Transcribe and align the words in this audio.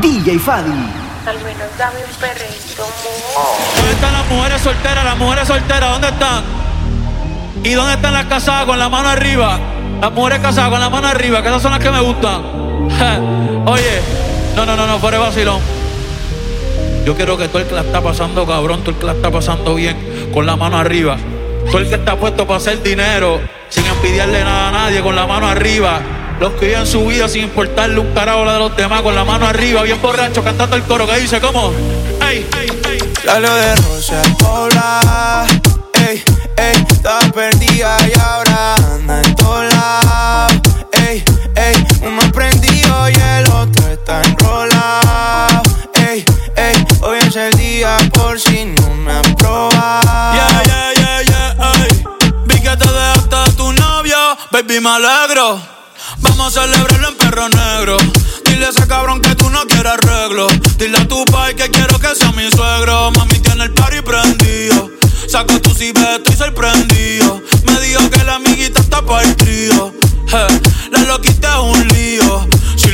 DJ 0.00 0.38
Fadi. 0.38 0.70
Al 1.26 1.36
menos 1.42 1.68
dame 1.76 1.98
un 2.04 2.20
perrito, 2.20 2.86
¿Dónde 3.76 3.92
están 3.92 4.12
las 4.12 4.26
mujeres 4.30 4.62
solteras? 4.62 5.04
Las 5.04 5.18
mujeres 5.18 5.48
solteras, 5.48 5.90
¿dónde 5.90 6.08
están? 6.08 6.44
¿Y 7.64 7.72
dónde 7.72 7.94
están 7.94 8.12
las 8.14 8.26
casadas 8.26 8.64
con 8.64 8.78
la 8.78 8.88
mano 8.88 9.08
arriba? 9.08 9.58
Las 10.00 10.12
mujeres 10.12 10.38
casadas 10.38 10.70
con 10.70 10.80
la 10.80 10.88
mano 10.88 11.08
arriba, 11.08 11.42
que 11.42 11.48
esas 11.48 11.60
son 11.60 11.72
las 11.72 11.80
que 11.80 11.90
me 11.90 12.00
gustan. 12.00 12.42
Oye, 13.66 14.00
no, 14.56 14.64
no, 14.64 14.76
no, 14.76 14.86
no, 14.86 14.98
fuera 14.98 15.18
vacilón. 15.18 15.60
Yo 17.04 17.14
quiero 17.16 17.36
que 17.36 17.48
todo 17.48 17.58
el 17.58 17.66
que 17.66 17.74
la 17.74 17.80
está 17.82 18.00
pasando 18.00 18.46
cabrón, 18.46 18.80
todo 18.80 18.90
el 18.92 18.96
que 18.96 19.06
la 19.06 19.12
está 19.12 19.30
pasando 19.30 19.74
bien, 19.74 20.30
con 20.32 20.46
la 20.46 20.56
mano 20.56 20.78
arriba. 20.78 21.16
Todo 21.66 21.78
el 21.78 21.88
que 21.88 21.96
está 21.96 22.16
puesto 22.16 22.46
para 22.46 22.58
hacer 22.58 22.82
dinero, 22.82 23.40
sin 23.68 23.84
envidiarle 23.86 24.44
nada 24.44 24.68
a 24.68 24.72
nadie, 24.72 25.02
con 25.02 25.16
la 25.16 25.26
mano 25.26 25.48
arriba. 25.48 26.00
Los 26.40 26.52
que 26.52 26.66
viven 26.66 26.86
su 26.86 27.04
vida 27.04 27.28
sin 27.28 27.44
importarle 27.44 27.98
un 27.98 28.14
carajo 28.14 28.48
de 28.48 28.58
los 28.58 28.76
demás, 28.76 29.02
con 29.02 29.12
la 29.12 29.24
mano 29.24 29.46
arriba, 29.46 29.82
bien 29.82 30.00
borracho, 30.00 30.44
cantando 30.44 30.76
el 30.76 30.84
coro 30.84 31.04
que 31.04 31.18
dice, 31.18 31.40
¿cómo? 31.40 31.72
¡Ey, 32.28 32.46
ey, 32.60 32.68
ey! 32.88 32.98
de 33.24 33.76
Rosa 33.76 34.22
hola, 34.46 35.44
ey, 36.08 36.22
ey, 36.56 36.86
estaba 36.88 37.20
perdida 37.32 37.96
y 38.06 38.18
ahora 38.20 38.74
anda 38.76 39.20
en 39.20 39.68
lados, 39.68 40.52
ey, 40.92 41.24
ey, 41.56 41.86
uno 42.02 42.32
prendido 42.32 43.08
y 43.10 43.14
el 43.14 43.50
otro 43.50 43.88
está 43.88 44.22
enrolado, 44.22 45.62
ey, 46.08 46.24
ey, 46.54 46.86
hoy 47.00 47.18
es 47.18 47.34
el 47.34 47.52
día 47.54 47.96
por 48.14 48.38
si 48.38 48.64
no 48.64 48.94
me 48.94 49.12
aprobas. 49.12 50.04
Yeah, 50.34 50.62
yeah, 50.64 50.92
yeah, 50.94 51.22
yeah, 51.22 51.72
ey, 51.82 52.04
vi 52.46 52.60
que 52.60 52.76
te 52.76 52.86
dejaste 52.86 53.56
tu 53.56 53.72
novio, 53.72 54.16
baby, 54.52 54.78
me 54.78 54.90
alegro. 54.90 55.77
Vamos 56.20 56.56
a 56.56 56.62
celebrarlo 56.62 57.08
en 57.08 57.16
perro 57.16 57.48
negro. 57.48 57.96
Dile 58.44 58.66
a 58.66 58.68
ese 58.70 58.86
cabrón 58.86 59.20
que 59.20 59.34
tú 59.34 59.48
no 59.50 59.64
quieres 59.66 59.92
arreglo. 59.92 60.46
Dile 60.78 60.98
a 60.98 61.08
tu 61.08 61.24
pai 61.26 61.54
que 61.54 61.70
quiero 61.70 61.98
que 61.98 62.14
sea 62.14 62.32
mi 62.32 62.50
suegro. 62.50 63.10
Mami 63.12 63.38
tiene 63.40 63.64
el 63.64 63.72
party 63.72 64.00
prendido. 64.02 64.90
Saco 65.28 65.60
tu 65.60 65.70
cibeto 65.70 66.30
estoy 66.30 66.36
sorprendido. 66.36 67.42
Me 67.64 67.80
dijo 67.80 68.08
que 68.10 68.24
la 68.24 68.36
amiguita 68.36 68.80
está 68.80 69.02
para 69.02 69.22
el 69.22 69.36
trío. 69.36 69.92
la 70.90 71.00
loquita 71.04 71.54
es 71.54 71.78
un 71.78 71.88
lío. 71.88 72.48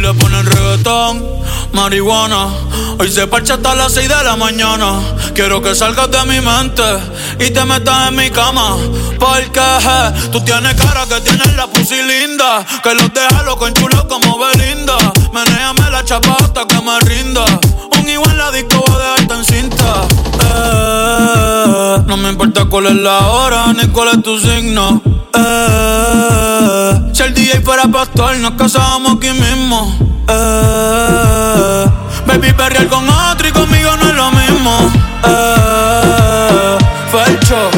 Le 0.04 0.12
ponen 0.12 0.44
reggaetón, 0.44 1.24
marihuana. 1.72 2.48
Hoy 2.98 3.10
se 3.10 3.26
parcha 3.26 3.54
hasta 3.54 3.74
las 3.74 3.94
6 3.94 4.06
de 4.06 4.22
la 4.22 4.36
mañana. 4.36 5.00
Quiero 5.34 5.62
que 5.62 5.74
salgas 5.74 6.10
de 6.10 6.22
mi 6.26 6.42
mente 6.42 6.82
y 7.40 7.50
te 7.50 7.64
metas 7.64 8.08
en 8.10 8.16
mi 8.16 8.28
cama. 8.28 8.76
Porque 9.18 9.62
tú 10.30 10.42
tienes 10.42 10.74
cara 10.74 11.06
que 11.06 11.22
tienes 11.22 11.56
la 11.56 11.68
pussy 11.68 12.02
linda. 12.02 12.66
Que 12.82 12.94
los 12.94 13.14
deja 13.14 13.42
loco 13.44 13.66
en 13.66 13.72
chulo 13.72 14.06
como 14.06 14.38
Belinda. 14.38 14.98
Menéame 15.32 15.90
la 15.90 16.04
chapa 16.04 16.36
hasta 16.38 16.66
que 16.66 16.82
me 16.82 17.00
rinda. 17.00 17.46
Un 17.98 18.06
igual 18.06 18.36
la 18.36 18.50
disco 18.50 18.84
va 18.86 18.94
a 18.94 18.98
dejarte 18.98 19.34
en 19.36 19.44
cinta. 19.46 20.06
Eh, 20.54 22.02
no 22.06 22.18
me 22.18 22.28
importa 22.28 22.66
cuál 22.66 22.88
es 22.88 22.96
la 22.96 23.26
hora 23.28 23.72
ni 23.72 23.88
cuál 23.88 24.08
es 24.08 24.22
tu 24.22 24.38
signo. 24.38 25.00
Eh, 25.36 27.10
si 27.12 27.22
el 27.22 27.34
DJ 27.34 27.60
fuera 27.60 27.84
pastor, 27.84 28.36
nos 28.38 28.52
casábamos 28.52 29.16
aquí 29.16 29.30
mismo. 29.30 29.93
Eh, 30.28 31.84
baby, 32.26 32.52
perrear 32.52 32.88
con 32.88 33.08
otro 33.08 33.48
y 33.48 33.52
conmigo 33.52 33.96
no 33.96 34.08
es 34.08 34.14
lo 34.14 34.30
mismo. 34.30 34.92
Eh, 35.24 36.78
Felcho, 37.10 37.70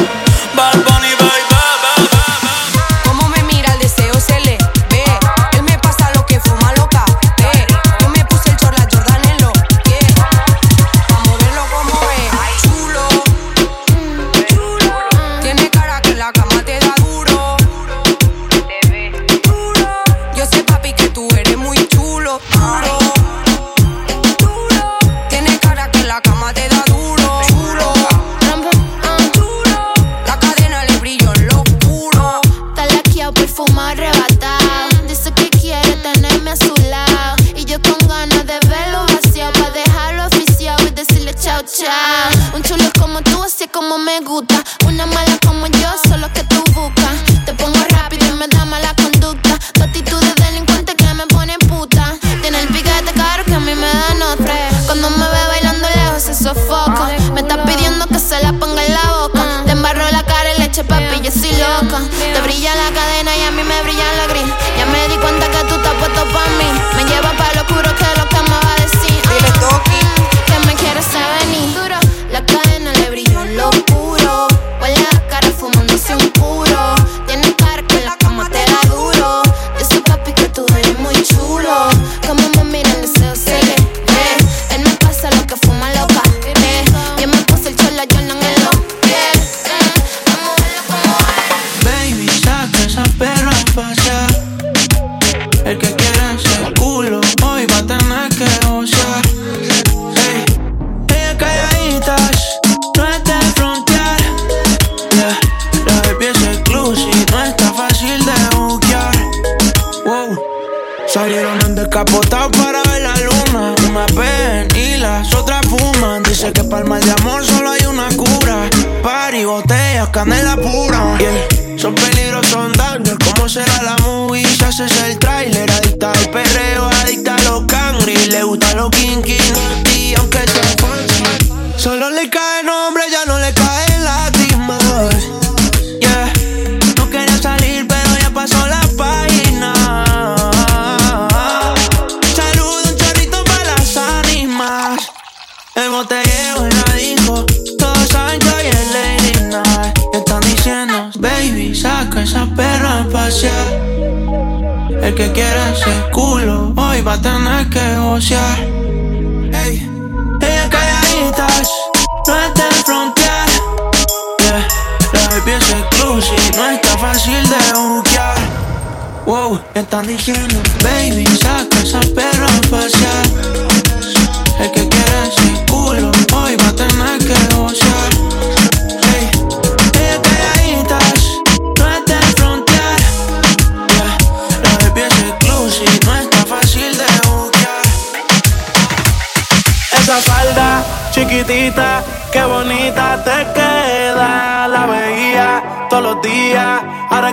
Me 169.77 169.83
están 169.83 170.07
diciendo, 170.07 170.55
baby, 170.81 171.23
saca 171.39 171.79
esa 171.83 171.99
perra 172.15 172.47
a 172.47 172.61
pasear. 172.67 173.06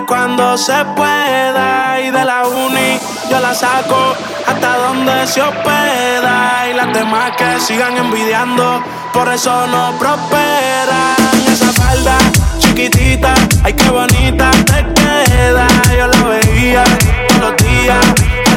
Cuando 0.05 0.57
se 0.57 0.85
pueda. 0.95 1.99
Y 2.01 2.11
de 2.11 2.25
la 2.25 2.47
uni 2.47 2.99
yo 3.29 3.39
la 3.39 3.53
saco 3.53 4.13
hasta 4.45 4.77
donde 4.77 5.27
se 5.27 5.41
hospeda. 5.41 6.69
Y 6.69 6.73
las 6.73 6.93
demás 6.93 7.31
que 7.37 7.59
sigan 7.59 7.97
envidiando, 7.97 8.83
por 9.13 9.27
eso 9.31 9.67
no 9.67 9.97
prosperan. 9.97 11.15
Esa 11.51 11.71
falda 11.71 12.17
chiquitita, 12.59 13.33
ay 13.63 13.73
qué 13.73 13.89
bonita 13.89 14.51
te 14.65 14.85
queda. 14.93 15.67
Yo 15.97 16.07
la 16.07 16.23
veía 16.29 16.83
todos 17.27 17.51
los 17.51 17.57
días, 17.57 18.05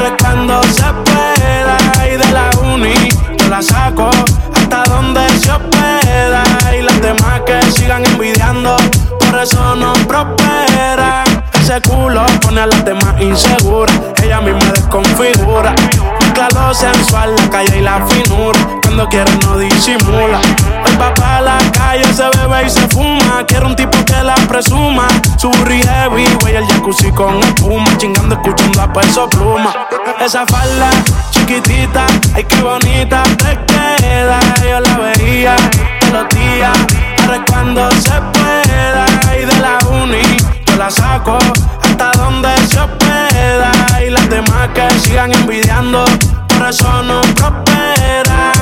es 0.05 0.13
cuando 0.21 0.63
se 0.63 0.83
pueda. 1.05 1.77
Y 2.05 2.17
de 2.17 2.31
la 2.31 2.49
uni 2.73 2.93
yo 3.37 3.49
la 3.49 3.61
saco 3.61 4.09
hasta 4.55 4.83
donde 4.83 5.27
se 5.39 5.51
hospeda. 5.51 6.43
Y 6.77 6.81
las 6.81 7.01
demás 7.01 7.41
que 7.45 7.61
sigan 7.71 8.05
envidiando, 8.05 8.75
por 9.19 9.39
eso 9.39 9.75
no 9.75 9.93
prosperan. 10.07 11.28
Ese 11.69 11.81
culo 11.81 12.25
pone 12.41 12.61
a 12.61 12.65
las 12.65 12.83
demás 12.83 13.13
inseguras. 13.21 13.95
Ella 14.23 14.41
misma 14.41 14.71
desconfigura. 14.71 15.75
Mezcla 16.19 16.47
lo 16.55 16.73
sensual, 16.73 17.35
la 17.35 17.49
calle 17.51 17.77
y 17.77 17.81
la 17.81 18.03
finura. 18.07 18.59
Cuando 18.81 19.07
quiere 19.07 19.31
no 19.43 19.55
disimula. 19.55 20.41
El 20.87 20.97
papá 20.97 21.41
la 21.41 21.59
calle 21.77 22.11
se 22.11 22.23
bebe 22.23 22.65
y 22.65 22.69
se 22.71 22.87
fuma. 22.87 23.45
Quiero 23.45 23.67
un 23.67 23.75
tipo 23.75 24.03
que 24.03 24.23
la 24.23 24.33
presuma. 24.47 25.07
Su 25.37 25.51
heavy, 25.51 26.25
güey, 26.41 26.55
el 26.55 26.65
jacuzzi 26.65 27.11
con 27.11 27.37
espuma. 27.37 27.95
Chingando, 27.97 28.33
escuchando 28.33 28.81
a 28.81 28.91
peso 28.91 29.29
pluma. 29.29 29.71
Esa 30.19 30.47
falda 30.47 30.89
chiquitita, 31.29 32.07
ay 32.33 32.45
qué 32.45 32.63
bonita 32.63 33.21
te 33.37 33.59
queda. 33.67 34.39
Yo 34.67 34.79
la 34.79 34.97
veía 34.97 35.55
todos 35.99 36.13
los 36.13 36.29
días. 36.29 36.77
Ahora 37.21 37.45
cuando 37.47 37.91
se 37.91 38.19
pueda. 38.33 39.05
Y 39.39 39.45
de 39.45 39.59
la 39.59 39.77
uni 39.91 40.58
la 40.79 40.89
saco 40.89 41.37
hasta 41.83 42.11
donde 42.13 42.55
se 42.67 42.79
hospeda. 42.79 43.71
Y 44.05 44.09
las 44.09 44.29
demás 44.29 44.69
que 44.73 44.89
sigan 44.99 45.33
envidiando, 45.33 46.05
por 46.47 46.69
eso 46.69 47.03
no 47.03 47.19
prosperan. 47.35 48.53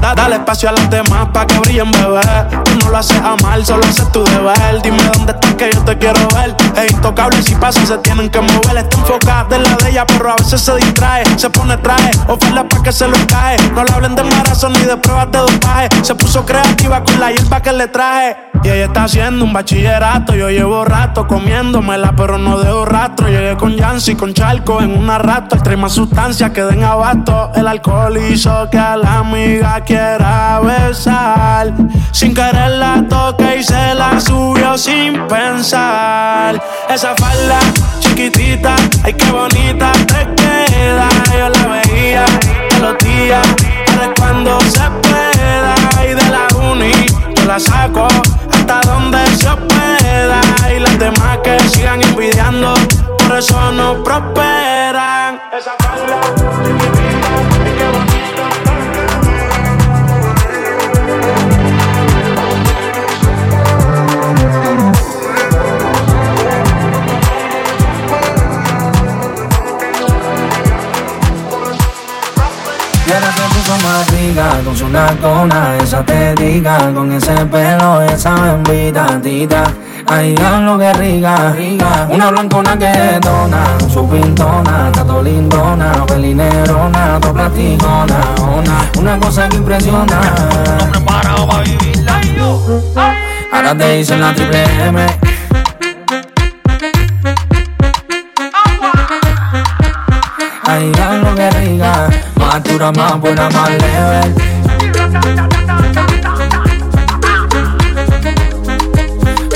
Da- 0.00 0.14
Dale 0.14 0.36
espacio 0.36 0.68
a 0.68 0.72
los 0.72 0.88
demás 0.90 1.28
pa' 1.32 1.46
que 1.46 1.58
brillen, 1.58 1.90
bebé. 1.92 2.20
Tú 2.64 2.72
no 2.84 2.90
lo 2.90 2.98
haces 2.98 3.20
a 3.20 3.36
mal, 3.42 3.64
solo 3.64 3.82
haces 3.84 4.10
tu 4.12 4.24
deber. 4.24 4.80
Dime 4.82 5.02
dónde 5.14 5.32
estás 5.32 5.54
que 5.54 5.70
yo 5.72 5.80
te 5.84 5.96
quiero 5.98 6.20
ver. 6.34 6.54
Es 6.76 6.92
intocable 6.92 7.42
si 7.42 7.54
pasa, 7.54 7.84
se 7.84 7.98
tienen 7.98 8.28
que 8.30 8.40
mover. 8.40 8.76
Está 8.76 8.96
enfocada 8.98 9.56
en 9.56 9.62
la 9.64 9.76
de 9.76 9.90
ella, 9.90 10.06
pero 10.06 10.30
a 10.32 10.36
veces 10.36 10.60
se 10.60 10.74
distrae. 10.76 11.24
Se 11.38 11.50
pone 11.50 11.76
traje, 11.78 12.10
oferta 12.28 12.66
pa' 12.68 12.82
que 12.82 12.92
se 12.92 13.08
lo 13.08 13.16
cae. 13.26 13.56
No 13.74 13.84
le 13.84 13.92
hablen 13.92 14.14
de 14.14 14.22
embarazo 14.22 14.68
ni 14.68 14.80
de 14.80 14.96
pruebas 14.96 15.30
de 15.32 15.38
dopaje. 15.38 15.88
Se 16.02 16.14
puso 16.14 16.44
creativa 16.44 17.02
con 17.02 17.18
la 17.20 17.32
hierba 17.32 17.60
que 17.60 17.72
le 17.72 17.88
traje. 17.88 18.36
Y 18.62 18.68
ella 18.68 18.86
está 18.86 19.04
haciendo 19.04 19.44
un 19.44 19.52
bachillerato. 19.52 20.34
Yo 20.34 20.48
llevo 20.50 20.84
rato 20.84 21.26
comiéndomela, 21.26 22.14
pero 22.16 22.38
no 22.38 22.58
dejo 22.58 22.84
rastro. 22.84 23.28
Llegué 23.28 23.56
con 23.56 23.76
Yancy, 23.76 24.14
con 24.16 24.32
Charco 24.34 24.80
en 24.80 24.96
una 24.96 25.18
rato. 25.18 25.56
Trae 25.58 25.76
más 25.76 25.92
sustancias 25.92 26.50
que 26.50 26.62
den 26.62 26.82
abasto. 26.82 27.50
El 27.54 27.68
alcohol 27.68 28.16
hizo 28.16 28.68
que 28.70 28.78
a 28.78 28.96
la 28.96 29.18
amiga 29.18 29.84
quiera 29.86 30.60
besar. 30.60 31.72
Sin 32.12 32.34
querer 32.34 32.72
la 32.72 33.02
toque 33.08 33.58
y 33.58 33.62
se 33.62 33.94
la 33.94 34.20
subió 34.20 34.76
sin 34.76 35.26
pensar. 35.28 36.60
Esa 36.88 37.14
falda 37.16 37.58
chiquitita, 38.00 38.74
ay 39.04 39.14
qué 39.14 39.30
bonita 39.30 39.92
te 39.92 40.26
queda. 40.34 41.08
Yo 41.32 41.48
la 41.48 41.66
veía 41.68 42.24
todos 42.68 42.82
los 42.82 42.98
días, 42.98 43.46
es 43.86 44.20
cuando 44.20 44.60
se 44.60 44.90
pueda. 45.02 45.74
Y 46.04 46.14
de 46.14 46.28
la 46.30 46.46
uni 46.70 46.92
yo 47.34 47.44
la 47.44 47.60
saco 47.60 48.08
hasta 48.52 48.80
donde 48.82 49.24
se 49.36 49.50
pueda. 49.68 50.40
Y 50.74 50.80
las 50.80 50.98
demás 50.98 51.38
que 51.44 51.58
sigan 51.68 52.02
envidiando, 52.02 52.74
por 53.18 53.38
eso 53.38 53.72
no 53.72 54.02
prosperan. 54.02 55.40
Esa 55.56 55.74
falda 55.78 56.20
chiquitita, 56.62 57.45
con 74.64 74.76
su 74.76 74.88
nalgona, 74.88 75.76
esa 75.82 76.04
te 76.04 76.34
diga, 76.34 76.92
con 76.92 77.10
ese 77.12 77.34
pelo, 77.46 78.02
esa 78.02 78.34
bembita 78.34 79.18
tita. 79.22 79.64
Ay, 80.06 80.36
lo 80.36 80.78
que 80.78 80.92
rica, 80.92 81.52
rica. 81.52 82.06
Una 82.10 82.30
blancona 82.30 82.76
que 82.76 83.18
dona, 83.20 83.64
su 83.88 84.06
pintona, 84.08 84.92
tato 84.92 85.22
lindona, 85.22 86.04
pelinerona, 86.06 87.18
to 87.20 87.32
platicona, 87.32 88.18
ona. 88.38 88.90
Una 88.98 89.18
cosa 89.18 89.48
que 89.48 89.56
impresiona. 89.56 90.20
Preparado 90.92 91.46
para 91.46 91.62
vivirla. 91.62 92.20
Ahora 93.52 93.74
te 93.76 93.96
dicen 93.96 94.20
la 94.20 94.34
triple 94.34 94.64
M. 94.88 95.06
Ay, 100.68 100.92
lo 101.22 101.34
que 101.34 101.50
rica, 101.50 102.08
dura, 102.62 102.92
más 102.92 103.20
buena, 103.20 103.48
más 103.50 103.70
leve. 103.70 104.34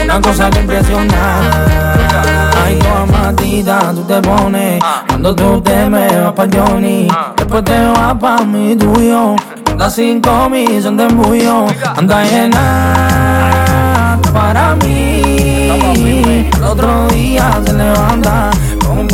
Una 0.04 0.20
cosa 0.20 0.50
que 0.50 0.60
impresiona. 0.60 1.40
Ay, 2.64 2.78
tu 2.78 3.12
matita, 3.12 3.92
tú 3.94 4.02
te 4.02 4.20
pones. 4.20 4.82
Cuando 5.08 5.34
tú 5.34 5.60
te 5.60 5.88
me 5.88 6.08
vas 6.20 6.32
pa' 6.32 6.46
Johnny, 6.52 7.08
después 7.36 7.64
te 7.64 7.86
vas 7.86 8.14
pa' 8.14 8.44
mi 8.44 8.76
tuyo. 8.76 9.36
Anda 9.70 9.88
cinco 9.88 10.48
mil, 10.50 10.82
son 10.82 10.96
de 10.96 11.04
embullo. 11.04 11.66
Anda 11.96 12.24
llena 12.24 14.18
para 14.32 14.74
mí. 14.76 16.50
El 16.56 16.64
otro 16.64 17.08
día 17.08 17.60
se 17.64 17.72
levanta 17.72 18.50
con 18.84 18.98
un 18.98 19.08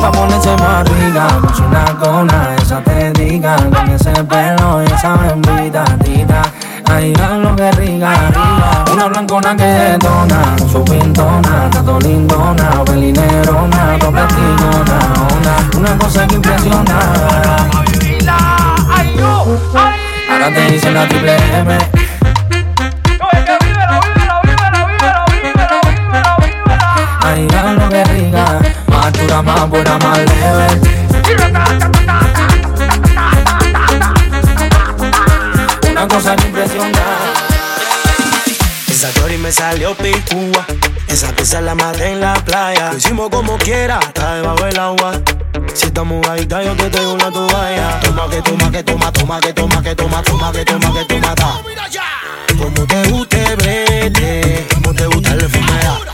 pa' 0.00 0.10
ponerse 0.10 0.56
más 0.56 0.88
rica, 0.88 1.26
con 1.40 1.54
su 1.54 1.68
nalgona, 1.68 2.56
esa 2.60 2.80
te 2.82 3.12
diga. 3.12 3.56
Con 3.56 3.90
ese 3.90 4.12
pelo 4.24 4.82
y 4.82 4.86
esa 4.86 5.14
bembita 5.16 5.84
tita. 6.02 6.42
Ay, 6.92 7.14
lo 7.14 7.54
que 7.54 7.70
rica, 7.72 8.10
rica. 8.28 8.84
Una 8.92 9.06
blancona 9.06 9.56
que 9.56 9.64
detona, 9.64 10.56
su 10.70 10.82
pintona, 10.84 11.70
tato 11.70 11.98
lindona, 12.00 12.84
pelinerona, 12.84 13.98
to 13.98 14.10
platicona, 14.10 14.98
ona. 15.30 15.78
Una 15.78 15.98
cosa 15.98 16.26
que 16.26 16.34
impresiona. 16.34 16.98
Ahora 20.30 20.54
te 20.54 20.70
dicen 20.72 20.94
la 20.94 21.06
triple 21.08 21.36
M. 21.58 21.78
Ay, 27.22 27.48
lo 27.78 27.88
que 27.88 28.04
rica, 28.04 28.58
dura, 29.30 29.42
más 29.42 29.68
buena, 29.68 29.98
más 29.98 30.18
leve. 30.18 30.66
Una 35.90 36.08
cosa 36.08 36.36
que 36.36 36.46
impresiona. 36.46 37.00
Esa 38.88 39.08
Tori 39.10 39.36
me 39.38 39.52
salió 39.52 39.94
picúa. 39.94 40.66
Esa 41.06 41.32
pieza 41.32 41.60
la 41.60 41.74
maté 41.74 42.12
en 42.12 42.20
la 42.20 42.34
playa. 42.34 42.90
Lo 42.92 42.98
hicimos 42.98 43.30
como 43.30 43.56
quiera, 43.58 43.98
está 44.00 44.34
debajo 44.36 44.64
del 44.64 44.78
agua. 44.78 45.12
Si 45.74 45.86
estamos 45.86 46.26
ahí, 46.28 46.46
yo 46.46 46.76
te 46.76 46.90
traigo 46.90 47.14
una 47.14 47.30
toalla. 47.30 48.00
Toma 48.00 48.28
que 48.28 48.42
toma, 48.42 48.70
que 48.70 48.82
toma, 48.82 49.12
toma, 49.12 49.40
que 49.40 49.52
toma, 49.52 49.82
que 49.82 49.94
toma, 49.94 50.22
toma, 50.22 50.52
que 50.52 50.64
toma, 50.64 50.92
que 50.92 51.04
toma. 51.04 51.34
Como 52.58 52.86
te 52.86 53.10
guste, 53.10 53.56
brete. 53.56 54.66
Como 54.74 54.94
te 54.94 55.06
gusta 55.06 55.32
el 55.32 55.48
fumera. 55.48 56.09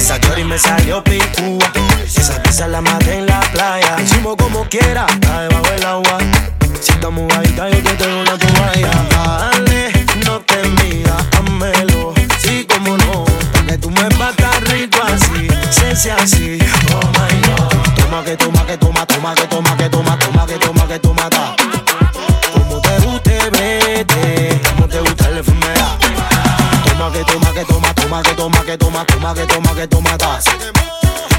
Esa 0.00 0.18
Tori 0.18 0.44
me 0.44 0.58
salió 0.58 1.04
picúa. 1.04 1.70
Esa 2.02 2.42
pieza 2.42 2.66
la 2.66 2.80
maté 2.80 3.18
en 3.18 3.26
la 3.26 3.38
playa. 3.52 3.96
Hicimos 4.02 4.34
como 4.36 4.64
quiera, 4.64 5.04
está 5.06 5.42
debajo 5.42 5.70
del 5.70 5.84
agua. 5.84 6.18
Si 6.80 6.92
estamos 6.92 7.30
ahí, 7.34 7.54
yo 7.54 7.82
te 7.82 7.94
traigo 7.96 8.20
una 8.22 8.38
toalla. 8.38 8.90
Dale, 9.10 9.92
no 10.24 10.40
te 10.40 10.56
mira, 10.82 11.16
házmelo. 11.36 12.14
Sí, 12.38 12.66
como 12.66 12.96
no. 12.96 13.26
Que 13.68 13.76
tú 13.76 13.90
me 13.90 14.08
batas 14.18 14.60
rico 14.70 14.98
así. 15.04 15.48
Se 15.70 16.10
así. 16.10 16.58
Oh 16.94 17.06
my 17.18 17.40
god. 17.46 18.02
Toma 18.02 18.24
que 18.24 18.36
toma, 18.38 18.66
que 18.66 18.78
toma, 18.78 19.06
toma, 19.06 19.34
que 19.34 19.46
toma, 19.48 19.76
que 19.76 19.88
toma, 19.90 20.18
toma, 20.18 20.46
que 20.46 20.58
toma, 20.58 20.88
que 20.88 20.98
toma, 20.98 21.28
ta. 21.28 21.56
Como 22.54 22.80
te 22.80 22.98
guste, 23.00 23.38
vete. 23.50 24.60
Como 24.70 24.88
te 24.88 24.98
gusta 25.00 25.28
el 25.28 25.38
enfermedad. 25.38 25.98
Toma 26.84 27.12
que 27.12 27.22
toma, 27.24 27.52
que 27.52 27.64
toma, 27.66 27.94
toma, 28.10 28.22
que 28.22 28.34
toma, 28.34 28.64
que 28.64 28.76
toma, 28.76 29.04
toma, 29.06 29.34
que 29.34 29.46
toma, 29.46 29.74
que 29.74 29.86
toma. 29.86 30.18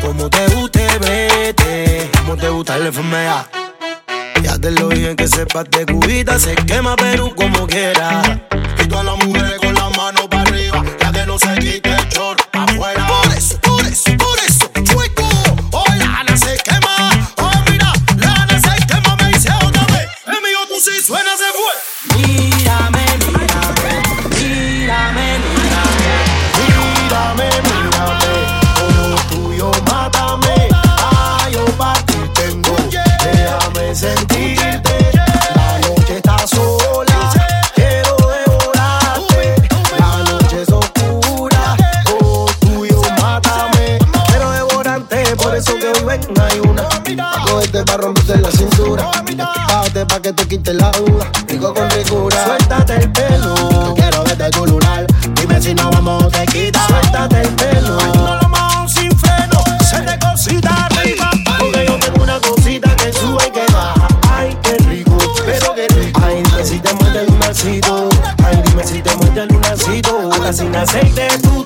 Como 0.01 0.29
te 0.29 0.47
guste, 0.55 0.87
vete. 0.99 2.09
Como 2.19 2.37
te 2.37 2.47
gusta 2.47 2.77
el 2.77 2.87
enfermedad. 2.87 3.45
Ya 4.41 4.57
te 4.57 4.71
lo 4.71 4.87
dije 4.87 5.15
que 5.17 5.27
sepas 5.27 5.65
de 5.69 5.85
cubita, 5.85 6.39
se 6.39 6.55
quema 6.55 6.95
Perú 6.95 7.33
como 7.35 7.67
quiera. 7.67 8.21
Y 8.79 8.87
todas 8.87 9.05
las 9.05 9.25
mujeres 9.25 9.59
con 9.59 9.73
la 9.73 9.89
mano 9.89 10.29
para 10.29 10.43
arriba, 10.43 10.83
ya 10.99 11.11
que 11.11 11.25
no 11.25 11.37
se 11.37 11.53
quite 11.59 11.89
el 11.89 12.07
short 12.07 12.40
te 50.33 50.47
quite 50.47 50.73
la 50.73 50.91
duda. 50.91 51.29
Rico 51.47 51.73
con 51.73 51.89
ricura. 51.91 52.45
Suéltate 52.45 52.95
el 52.95 53.11
pelo. 53.11 53.55
Yo 53.55 53.93
quiero 53.95 54.23
verte 54.23 54.49
tu 54.51 54.65
lunar. 54.65 55.05
Dime 55.35 55.61
si 55.61 55.73
no 55.73 55.89
vamos 55.91 56.31
te 56.31 56.45
quita. 56.45 56.85
Suéltate 56.87 57.41
el 57.41 57.49
pelo. 57.55 57.97
No 58.15 58.35
lo 58.41 58.49
mojamos 58.49 58.91
sin 58.91 59.11
freno. 59.17 59.63
Se 59.89 60.01
te 60.01 60.19
cosita 60.19 60.85
arriba. 60.85 61.29
Porque 61.59 61.85
yo 61.85 61.99
tengo 61.99 62.23
una 62.23 62.39
cosita 62.39 62.95
que 62.95 63.13
sube 63.13 63.47
y 63.47 63.51
que 63.51 63.65
baja. 63.73 64.07
Ay, 64.33 64.57
qué 64.63 64.77
rico. 64.89 65.17
Pero 65.45 65.73
qué 65.75 65.87
rico. 65.87 66.21
Ay, 66.23 66.43
dime 66.43 66.65
si 66.65 66.79
te 66.79 66.93
muerde 66.93 67.19
el 67.21 67.25
lunarcito. 67.27 68.09
Ay, 68.43 68.61
dime 68.65 68.83
si 68.83 69.01
te 69.01 69.15
muerde 69.15 69.41
el 69.41 69.47
lunarcito. 69.49 70.29
Hasta 70.31 70.53
sin 70.53 70.75
aceite 70.75 71.27
tú 71.41 71.65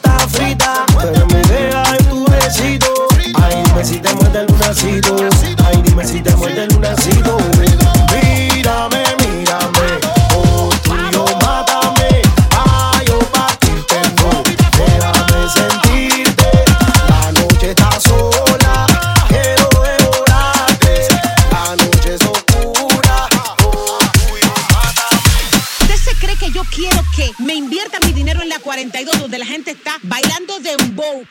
bailando 30.04 30.60
dembow? 30.60 31.26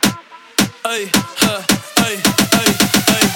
Ey, 0.90 1.10
ey, 2.06 2.20
ey. 3.18 3.28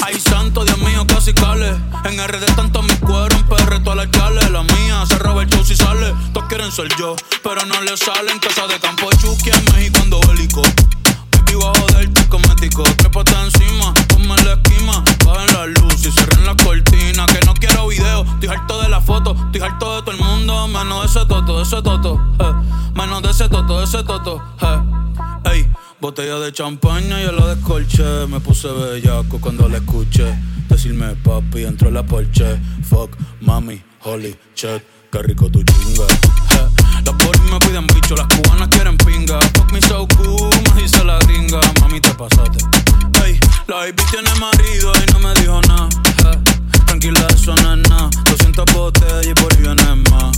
Ay, 0.00 0.20
santo, 0.20 0.64
Dios 0.64 0.78
mío, 0.78 1.06
casi 1.06 1.32
cale. 1.32 1.70
En 2.04 2.18
RD 2.18 2.44
tanto 2.56 2.82
mi 2.82 2.94
cuero, 2.96 3.36
en 3.36 3.46
PR 3.46 3.82
todas 3.82 3.96
las 3.96 4.10
chales. 4.10 4.50
La 4.50 4.62
mía 4.62 5.04
se 5.08 5.18
roba 5.18 5.42
el 5.42 5.48
show 5.48 5.64
si 5.64 5.74
sale. 5.74 6.14
Todos 6.32 6.48
quieren 6.48 6.70
ser 6.70 6.88
yo, 6.98 7.16
pero 7.42 7.64
no 7.66 7.80
le 7.82 7.96
salen. 7.96 8.38
Casa 8.38 8.66
de 8.66 8.78
campo 8.80 9.08
Chucky 9.20 9.50
en 9.50 9.64
México 9.74 9.98
ando 10.02 10.20
bélico. 10.28 10.62
Baby, 11.32 11.54
voy 11.54 11.72
a 11.72 12.23
cosmético. 12.70 12.82
Trépate 12.96 13.32
encima, 13.32 13.92
ponme 14.08 14.36
la 14.44 14.52
esquina. 14.54 15.04
Bajen 15.24 15.54
la 15.54 15.66
luz 15.66 16.06
y 16.06 16.10
cierren 16.10 16.46
la 16.46 16.54
cortina. 16.56 17.26
Que 17.26 17.40
no 17.46 17.54
quiero 17.54 17.88
video, 17.88 18.24
estoy 18.24 18.48
harto 18.48 18.82
de 18.82 18.88
la 18.88 19.00
foto. 19.00 19.34
Estoy 19.46 19.60
harto 19.62 19.96
de 19.96 20.02
todo 20.02 20.10
el 20.12 20.18
mundo, 20.18 20.68
menos 20.68 21.02
de 21.02 21.06
ese 21.20 21.26
toto, 21.26 21.56
de 21.58 21.62
ese 21.62 21.82
toto. 21.82 22.20
eh. 22.40 22.52
Menos 22.94 23.22
de 23.22 23.30
ese 23.30 23.48
toto, 23.48 23.78
de 23.78 23.84
ese 23.84 24.02
toto. 24.04 24.42
eh. 24.62 25.50
Ey, 25.52 25.70
botella 26.00 26.38
de 26.38 26.52
champaña 26.52 27.20
y 27.20 27.24
yo 27.24 27.32
la 27.32 27.54
descolché. 27.54 28.26
Me 28.28 28.40
puse 28.40 28.68
bellaco 28.68 29.40
cuando 29.40 29.68
la 29.68 29.78
escuché. 29.78 30.34
Decirme 30.68 31.14
papi 31.16 31.60
dentro 31.60 31.88
de 31.88 31.94
la 31.94 32.02
porche. 32.02 32.58
Fuck, 32.88 33.16
mami, 33.40 33.82
holy 34.02 34.36
shit, 34.54 34.82
qué 35.14 35.22
rico 35.22 35.48
tu 35.48 35.62
chinga. 35.62 36.04
Eh, 36.50 36.68
Las 37.04 37.16
boris 37.18 37.40
me 37.50 37.58
piden 37.60 37.86
bicho, 37.88 38.16
las 38.16 38.26
cubanas 38.26 38.68
quieren 38.68 38.96
pinga. 38.98 39.38
Fuck 39.54 39.70
me 39.72 39.80
so 39.82 40.06
cool, 40.16 40.50
me 40.74 40.82
dice 40.82 41.04
la 41.04 41.18
gringa. 41.20 41.60
Mami, 41.80 42.00
te 42.00 42.10
pasaste. 42.14 42.58
Ey, 43.24 43.38
la 43.68 43.76
baby 43.76 44.02
tiene 44.10 44.34
marido 44.40 44.92
y 44.96 45.12
no 45.12 45.18
me 45.20 45.34
dijo 45.34 45.60
nada. 45.68 45.88
eh. 46.32 46.38
Tranquila, 46.86 47.26
eso 47.32 47.54
no 47.54 47.74
es 47.74 47.88
nada. 47.88 48.10
200 48.24 48.64
botellas 48.74 49.26
y 49.26 49.34
por 49.34 49.56
viene 49.56 49.94
más. 50.10 50.36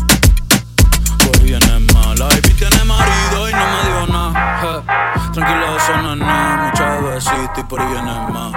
Por 1.24 1.38
viene 1.42 1.80
más. 1.94 2.18
La 2.18 2.26
baby 2.26 2.50
tiene 2.58 2.84
marido 2.84 3.48
y 3.48 3.52
no 3.52 3.66
me 3.66 3.88
dijo 3.88 4.12
nada. 4.12 4.60
eh. 4.62 4.82
Tranquila, 5.32 5.76
eso 5.76 6.02
no 6.02 6.12
es 6.12 6.18
nada. 6.18 6.66
Muchas 6.70 7.02
besitos 7.02 7.58
y 7.58 7.62
por 7.62 7.80
viene 7.90 8.12
más. 8.32 8.52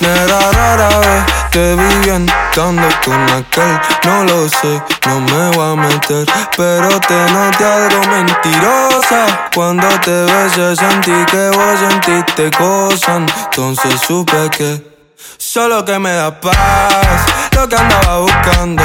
Nera 0.00 0.38
rara 0.52 0.88
vez 1.00 1.24
te 1.50 1.74
vi 1.74 1.94
bien 2.04 2.26
estando 2.28 2.86
con 3.04 3.20
aquel 3.30 3.80
No 4.04 4.24
lo 4.24 4.48
sé, 4.48 4.82
no 5.06 5.20
me 5.20 5.56
voy 5.56 5.72
a 5.72 5.76
meter. 5.76 6.26
Pero 6.56 7.00
te 7.00 7.32
noté 7.32 7.64
algo 7.64 8.06
mentirosa. 8.06 9.48
Cuando 9.54 9.88
te 10.00 10.24
besé 10.24 10.76
sentí 10.76 11.12
que 11.26 11.50
vos 11.50 11.78
sentiste 11.80 12.50
cosas. 12.56 13.22
Entonces 13.44 14.00
supe 14.06 14.50
que 14.50 14.98
Solo 15.36 15.84
que 15.84 15.98
me 15.98 16.12
da 16.12 16.40
paz. 16.40 17.26
Lo 17.52 17.68
que 17.68 17.76
andaba 17.76 18.18
buscando 18.18 18.82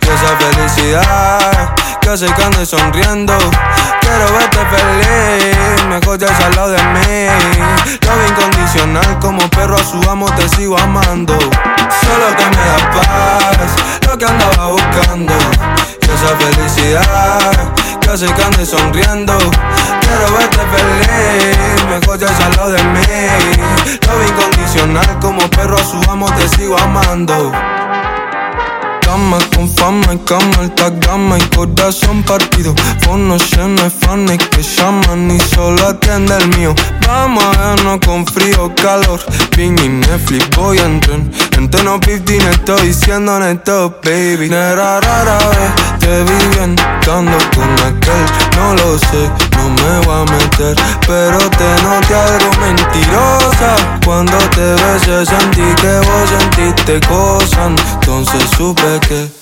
Y 0.00 0.06
esa 0.06 0.36
felicidad. 0.38 1.74
Que 2.00 2.42
ande 2.42 2.64
sonriendo 2.64 3.36
Quiero 4.08 4.32
verte 4.32 4.58
feliz 4.72 5.84
Mejor 5.86 6.18
ya 6.18 6.28
al 6.46 6.56
lado 6.56 6.70
de 6.70 6.82
mí. 6.82 7.28
Lo 8.00 8.28
incondicional 8.28 9.18
Como 9.20 9.40
perro 9.50 9.76
a 9.76 9.84
su 9.84 10.00
amo 10.08 10.26
te 10.34 10.48
sigo 10.48 10.78
amando. 10.78 11.38
Solo 11.38 12.36
que 12.38 12.44
me 12.46 12.64
da 12.64 12.90
paz 12.90 14.08
Lo 14.08 14.16
que 14.16 14.24
andaba 14.24 14.68
buscando. 14.68 15.34
Y 16.00 16.06
esa 16.06 16.36
felicidad 16.38 17.74
Que 18.00 18.10
hace 18.10 18.26
que 18.32 18.42
ande 18.42 18.64
sonriendo. 18.64 19.36
Quiero 19.36 20.38
verte 20.38 20.62
feliz 20.74 21.84
Mejor 21.90 22.18
ya 22.18 22.28
al 22.46 22.56
lado 22.56 22.70
de 22.70 22.82
mí. 22.84 23.02
Lo 24.06 24.26
incondicional 24.26 25.18
Como 25.20 25.40
perro 25.50 25.76
a 25.76 25.84
su 25.84 26.10
amo 26.10 26.26
te 26.32 26.48
sigo 26.48 26.78
amando 26.78 27.52
Cama 29.08 29.38
con 29.56 29.66
fama 29.70 30.12
y 30.12 30.18
cama 30.18 30.58
alta 30.58 30.90
gama 30.90 31.38
y 31.38 31.42
corazón 31.56 32.22
partido. 32.24 32.74
Fono 33.00 33.38
lleno 33.38 33.82
de 33.82 33.88
fans 33.88 34.32
que 34.50 34.62
llaman 34.62 35.30
y 35.30 35.40
solo 35.40 35.82
atiende 35.86 36.36
el 36.36 36.58
mío 36.58 36.74
Vamos 37.08 37.42
a 37.42 37.74
vernos 37.74 38.00
con 38.04 38.26
frío 38.26 38.70
calor. 38.74 39.18
Ping 39.56 39.78
y 39.82 39.88
Netflix 39.88 40.50
voy 40.50 40.78
a 40.78 40.84
entrar 40.84 41.20
En 41.56 41.70
tono 41.70 41.98
15 41.98 42.36
estoy 42.50 42.88
diciendo 42.88 43.38
neto 43.40 43.98
baby. 44.04 44.50
Nera 44.50 45.00
rara 45.00 45.38
vez 45.38 45.98
te 46.00 46.22
vi 46.24 46.56
bien 46.56 46.76
estando 47.00 47.38
con 47.54 47.72
aquel 47.88 48.24
No 48.56 48.74
lo 48.74 48.98
sé, 48.98 49.30
no 49.56 49.70
me 49.70 50.06
voy 50.06 50.20
a 50.20 50.32
meter. 50.32 50.76
Pero 51.06 51.38
te 51.38 51.82
noté 51.82 52.14
algo 52.14 52.50
mentirosa. 52.60 53.76
Cuando 54.04 54.36
te 54.50 54.74
besé 54.74 55.24
sentí 55.24 55.62
que 55.80 56.00
vos 56.06 56.28
sentiste 56.28 57.00
cosas 57.08 57.72
Entonces 57.94 58.44
supe 58.54 59.00
que 59.08 59.37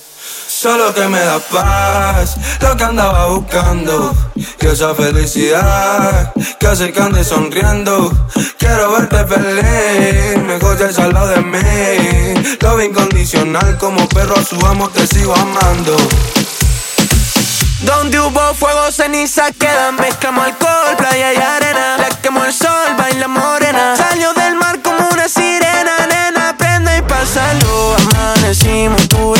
Solo 0.58 0.94
que 0.94 1.06
me 1.06 1.20
da 1.20 1.38
paz, 1.38 2.38
lo 2.62 2.74
que 2.78 2.84
andaba 2.84 3.26
buscando 3.26 4.16
Y 4.34 4.66
esa 4.66 4.94
felicidad 4.94 6.32
que 6.58 6.66
hace 6.66 6.94
que 6.94 7.24
sonriendo 7.24 8.10
Quiero 8.58 8.92
verte 8.92 9.26
feliz, 9.26 10.42
mejor 10.44 10.78
ya 10.78 11.04
al 11.04 11.12
lado 11.12 11.26
de 11.26 11.42
mí 11.42 12.56
Lo 12.60 12.82
incondicional 12.82 13.76
como 13.76 14.08
perro 14.08 14.34
a 14.34 14.42
su 14.42 14.56
amo 14.64 14.88
te 14.88 15.06
sigo 15.06 15.34
amando 15.34 15.94
Donde 17.82 18.18
hubo 18.18 18.54
fuego, 18.54 18.90
ceniza 18.90 19.52
quedan. 19.52 19.96
Mezclamos 19.96 20.46
alcohol, 20.46 20.96
playa 20.96 21.34
y 21.34 21.36
arena. 21.36 21.98
La 21.98 22.08
quemó 22.22 22.46
el 22.46 22.52
sol, 22.54 22.96
baila 22.96 23.28
morena. 23.28 23.94
Salió 23.94 24.32
del 24.32 24.54
mar 24.54 24.80
como 24.82 25.06
una 25.12 25.28
sirena, 25.28 26.06
nena. 26.08 26.56
Prende 26.56 26.96
y 26.96 27.02
pásalo. 27.02 27.94
Amanecimos 27.98 29.06
tú 29.08 29.35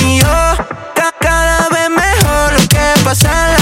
lo 3.06 3.55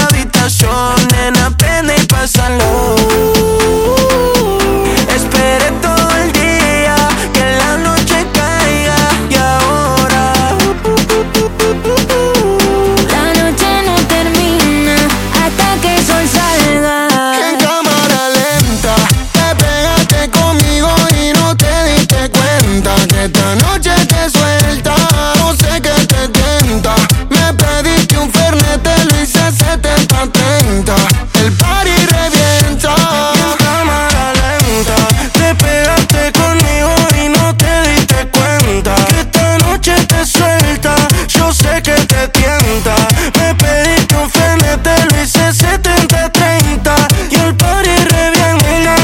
lenta, 30.75 30.95
el 31.39 31.51
party 31.53 31.95
revienta. 32.07 32.95
Y 33.35 33.63
cámara 33.63 34.33
lenta, 34.33 34.95
te 35.33 35.55
pegaste 35.55 36.31
conmigo 36.33 36.93
y 37.23 37.29
no 37.29 37.55
te 37.55 37.89
diste 37.89 38.27
cuenta. 38.27 38.95
Que 39.09 39.19
esta 39.21 39.57
noche 39.59 39.93
te 40.05 40.25
suelta, 40.25 40.95
yo 41.27 41.53
sé 41.53 41.81
que 41.81 41.93
te 41.93 42.27
tienta. 42.29 42.95
Me 43.37 43.55
pediste 43.55 44.15
un 44.15 44.29
fenete, 44.29 44.91
lo 45.11 45.21
hice 45.21 45.49
70-30. 45.49 46.93
Y 47.31 47.35
el 47.35 47.55
party 47.55 47.95
revienta. 48.09 48.95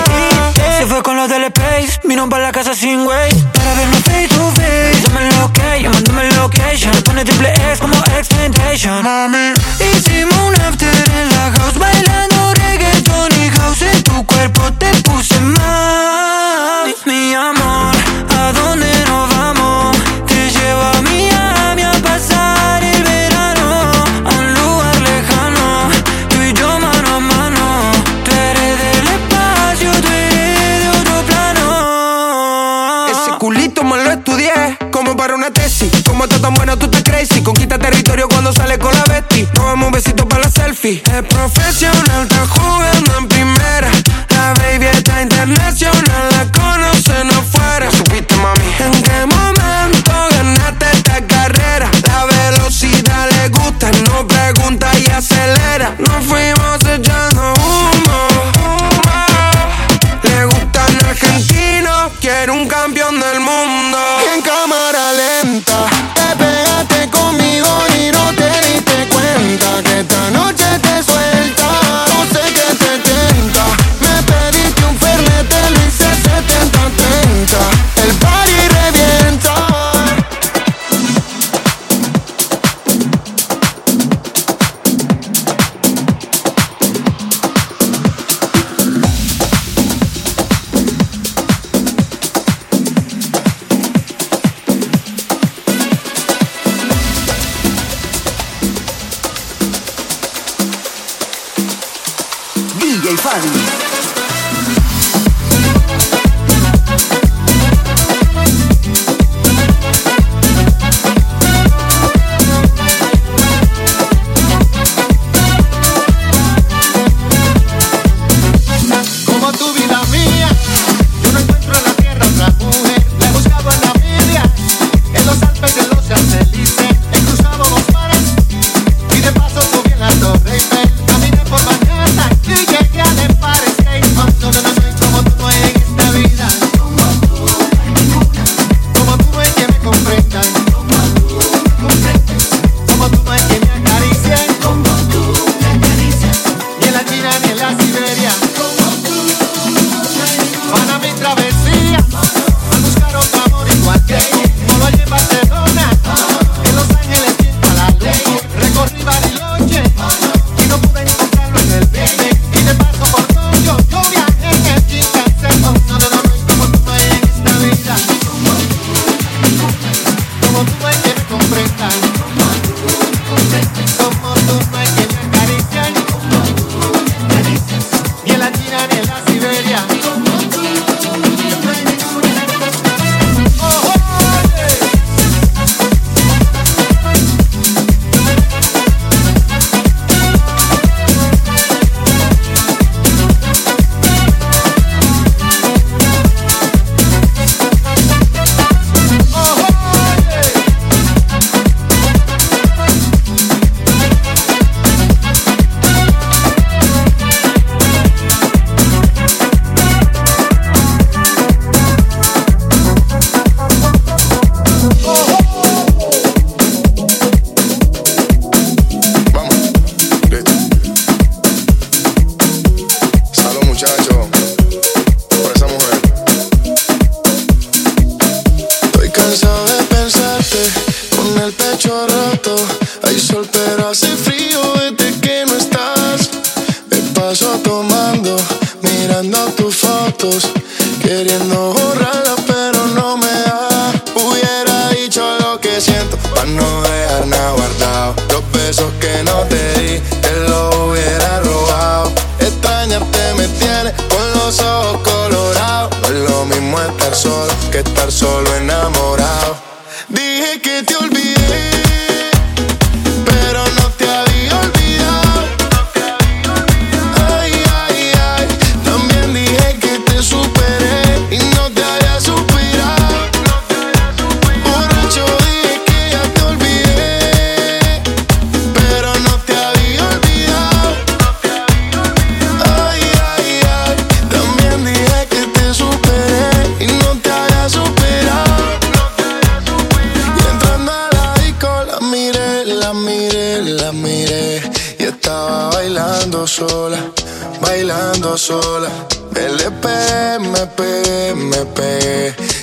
Se 0.77 0.85
fue 0.87 1.01
con 1.03 1.15
los 1.15 1.29
del 1.29 1.43
Space, 1.45 1.99
vino 2.03 2.27
para 2.29 2.43
la 2.43 2.51
casa 2.51 2.75
sin 2.75 3.05
güey. 3.05 3.31
Para 3.53 3.73
vernos 3.75 4.03
face 4.03 4.27
to 4.29 4.51
face. 4.55 5.01
Dame 5.03 5.31
lo 5.31 5.53
que, 5.53 5.83
llamándome 5.83 6.31
location. 6.33 6.91
Pone 7.03 7.23
triple 7.23 7.53
X 7.53 7.79
como 7.79 7.97
X 8.17 8.87
Mami. 9.03 9.60
para 35.21 35.35
una 35.35 35.51
tesis. 35.51 35.91
Como 36.03 36.27
tú 36.27 36.39
tan 36.39 36.51
bueno, 36.55 36.75
tú 36.79 36.87
te 36.87 37.03
crazy. 37.03 37.43
Conquista 37.43 37.77
territorio 37.77 38.27
cuando 38.27 38.51
sales 38.51 38.79
con 38.79 38.91
la 38.91 39.03
bestia. 39.03 39.47
Tomamos 39.53 39.85
un 39.85 39.91
besito 39.91 40.27
para 40.27 40.45
la 40.45 40.49
selfie. 40.49 41.03
Es 41.13 41.23
profesional 41.29 42.00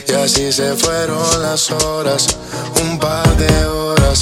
y 0.09 0.13
así 0.13 0.51
se 0.51 0.75
fueron 0.75 1.43
las 1.43 1.71
horas, 1.71 2.27
un 2.83 2.99
par 2.99 3.37
de 3.37 3.67
horas. 3.67 4.19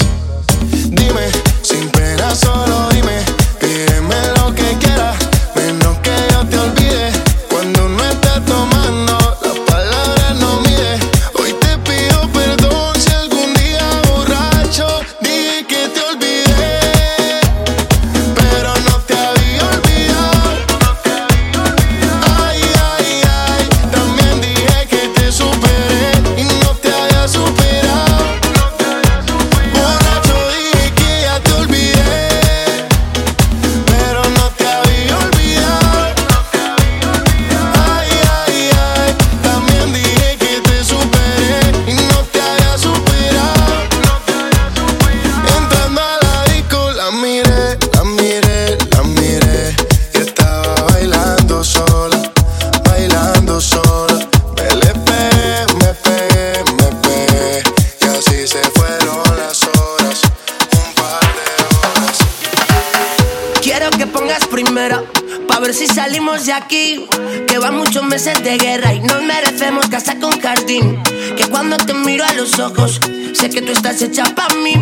estás 73.97 74.09
hecha 74.09 74.35
pa' 74.35 74.47
mí. 74.63 74.73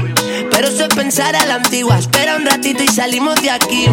Pero 0.52 0.68
eso 0.68 0.84
es 0.86 0.96
pensar 0.96 1.36
a 1.36 1.46
la 1.46 1.56
antigua. 1.56 1.98
Espera 1.98 2.36
un 2.36 2.46
ratito 2.46 2.84
y 2.84 2.88
salimos 2.88 3.42
de 3.42 3.50
aquí. 3.50 3.86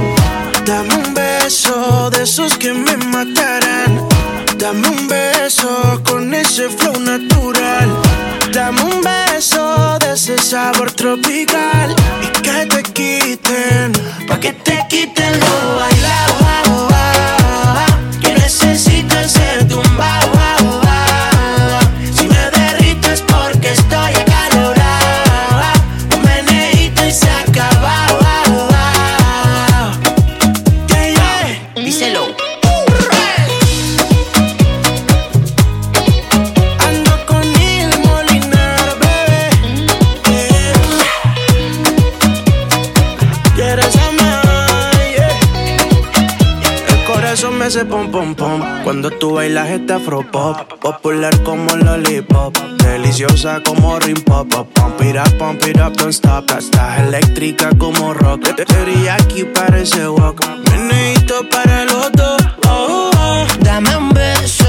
afropop 49.92 50.80
Popular 50.80 51.42
como 51.42 51.76
lollipop 51.76 52.56
Deliciosa 52.78 53.62
como 53.62 53.98
rim 53.98 54.20
pop 54.24 54.48
Pump 54.74 55.00
it 55.02 55.16
up, 55.16 55.38
pump 55.38 55.62
it 55.66 55.78
up, 55.78 55.92
don't 55.96 56.12
stop 56.12 56.50
Estás 56.50 57.00
eléctrica 57.00 57.70
como 57.78 58.14
rock 58.14 58.54
Teriyaki 58.54 59.44
parece 59.44 60.08
wok 60.08 60.40
Meneito 60.70 61.48
para 61.50 61.82
el 61.82 61.90
otro 61.90 62.36
oh, 62.68 63.10
oh. 63.16 63.46
Dame 63.60 63.96
un 63.96 64.10
beso 64.10 64.61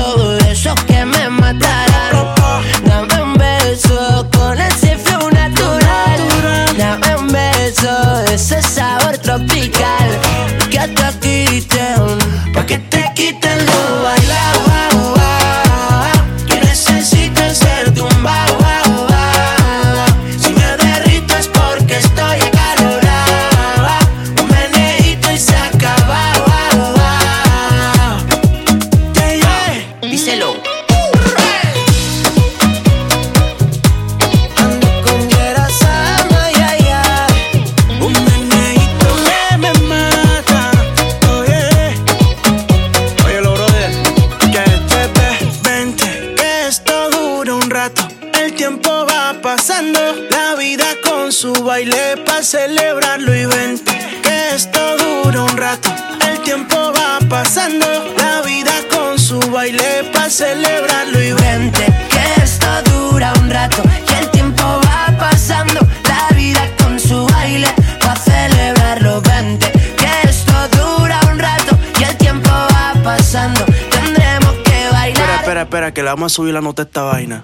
vamos 76.13 76.31
a 76.31 76.35
subir 76.35 76.53
la 76.53 76.61
nota 76.61 76.83
a 76.83 76.85
esta 76.85 77.01
vaina. 77.01 77.43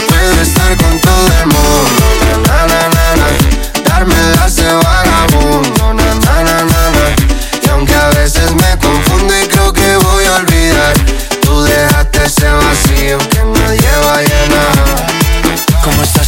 Puedo 0.21 0.41
estar 0.43 0.77
con 0.77 0.99
todo 0.99 1.27
el 1.41 1.47
mundo, 1.47 2.05
na, 2.45 2.67
na, 2.67 2.89
na, 2.89 3.15
na. 3.15 3.89
Darme 3.89 4.13
las 4.35 4.55
de 4.55 4.71
vagabundo, 4.71 5.95
na, 5.95 6.13
na, 6.13 6.43
na, 6.43 6.63
na, 6.63 6.91
na. 6.91 7.05
Y 7.65 7.69
aunque 7.71 7.95
a 7.95 8.09
veces 8.09 8.53
me 8.53 8.77
confundo 8.77 9.33
y 9.35 9.47
creo 9.47 9.73
que 9.73 9.97
voy 9.97 10.25
a 10.25 10.35
olvidar, 10.35 10.93
tú 11.41 11.63
dejaste 11.63 12.23
ese 12.23 12.47
vacío 12.51 13.17
que 13.29 13.43
nadie 13.45 13.89
va 14.05 14.13
a 14.13 14.21
llenar. 14.21 14.70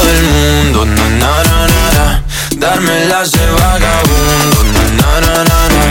todo 0.00 0.10
el 0.10 0.22
mundo, 0.22 0.78
na 0.86 1.08
na 1.22 1.32
na 1.44 1.58
na, 1.72 1.82
na. 1.96 2.06
Darme 2.56 3.06
las 3.06 3.32
de 3.32 3.46
vagabundo, 3.50 4.58
na 4.74 4.84
na 4.96 5.20
na 5.20 5.34
na 5.50 5.60
na. 5.74 5.82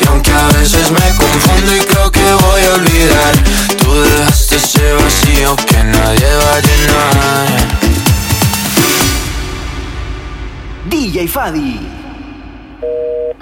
Y 0.00 0.02
aunque 0.08 0.32
a 0.32 0.48
veces 0.58 0.90
me 0.90 1.06
confundo 1.22 1.76
y 1.76 1.80
creo 1.80 2.10
que 2.10 2.32
voy 2.44 2.62
a 2.62 2.74
olvidar, 2.74 3.34
tú 3.78 3.90
dejaste 4.02 4.56
ese 4.56 4.92
vacío 4.94 5.56
que 5.56 5.84
nadie 5.84 6.30
va 6.42 6.54
a 6.56 6.60
llenar. 6.66 7.48
DJ 10.90 11.28
Fadi. 11.28 11.80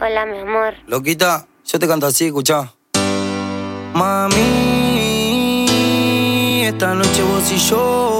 Hola, 0.00 0.26
mi 0.26 0.38
amor. 0.40 0.74
Loquita, 0.86 1.46
yo 1.64 1.78
te 1.78 1.88
canto 1.88 2.06
así, 2.06 2.26
escuchá. 2.26 2.72
Mami, 3.94 4.96
esta 6.66 6.94
noche 6.94 7.22
vos 7.22 7.50
y 7.52 7.58
yo 7.58 8.19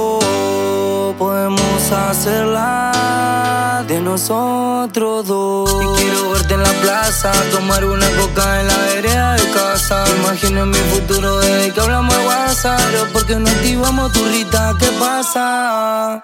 podemos 1.21 1.91
hacerla 1.91 3.85
de 3.87 4.01
nosotros 4.01 5.27
dos. 5.27 5.69
Y 5.69 6.01
quiero 6.01 6.31
verte 6.31 6.55
en 6.55 6.63
la 6.63 6.73
plaza, 6.81 7.31
tomar 7.51 7.85
una 7.85 8.09
coca 8.19 8.61
en 8.61 8.67
la 8.67 8.77
vereda 8.77 9.35
de 9.35 9.51
casa. 9.51 10.03
Imagino 10.17 10.65
mi 10.65 10.79
futuro 10.93 11.39
desde 11.39 11.71
que 11.73 11.79
hablamos 11.79 12.17
de 12.17 12.25
WhatsApp. 12.25 12.81
Pero 12.89 13.05
¿por 13.13 13.27
qué 13.27 13.35
no 13.35 13.47
activamos 13.47 14.11
tu 14.13 14.25
rita? 14.25 14.73
¿Qué 14.79 14.87
pasa? 14.99 16.23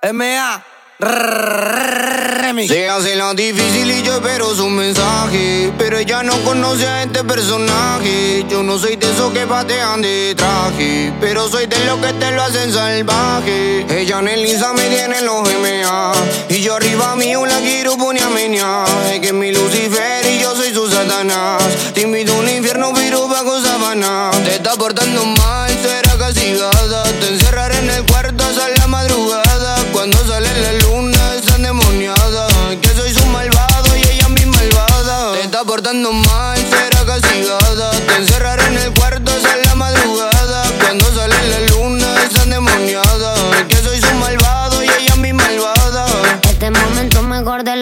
M.A. 0.00 0.64
Se 0.98 2.88
hace 2.88 3.16
la 3.16 3.34
difícil 3.34 3.90
y 3.90 4.02
yo 4.02 4.14
espero 4.14 4.54
su 4.54 4.70
mensaje. 4.70 5.70
Pero 5.76 5.98
ella 5.98 6.22
no 6.22 6.32
conoce 6.42 6.86
a 6.86 7.02
este 7.02 7.22
personaje. 7.22 8.46
Yo 8.48 8.62
no 8.62 8.78
soy 8.78 8.96
de 8.96 9.10
esos 9.12 9.30
que 9.32 9.46
patean 9.46 10.00
de 10.00 10.34
traje. 10.34 11.12
Pero 11.20 11.48
soy 11.48 11.66
de 11.66 11.78
los 11.84 11.98
que 11.98 12.14
te 12.14 12.30
lo 12.30 12.42
hacen 12.42 12.72
salvaje. 12.72 13.84
Ella 13.90 14.20
en 14.20 14.28
el 14.28 14.46
Insta 14.46 14.72
me 14.72 14.88
tiene 14.88 15.20
los 15.20 15.42
MA. 15.42 16.12
Y 16.48 16.62
yo 16.62 16.76
arriba 16.76 17.14
mío 17.14 17.44
la 17.44 17.58
quiero 17.58 17.98
poner 17.98 18.22
a. 18.62 18.86
Es 19.12 19.20
que 19.20 19.26
es 19.28 19.34
mi 19.34 19.52
Lucifer 19.52 20.24
y 20.26 20.40
yo 20.40 20.56
soy 20.56 20.72
su 20.72 20.88
Satanás. 20.88 21.62
Te 21.92 22.02
invito 22.02 22.32
a 22.32 22.36
un 22.36 22.48
infierno, 22.48 22.92
pero 22.94 23.28
bajo 23.28 23.60
sabana. 23.60 24.30
Te 24.44 24.54
está 24.54 24.74
portando 24.76 25.26
mal, 25.26 25.35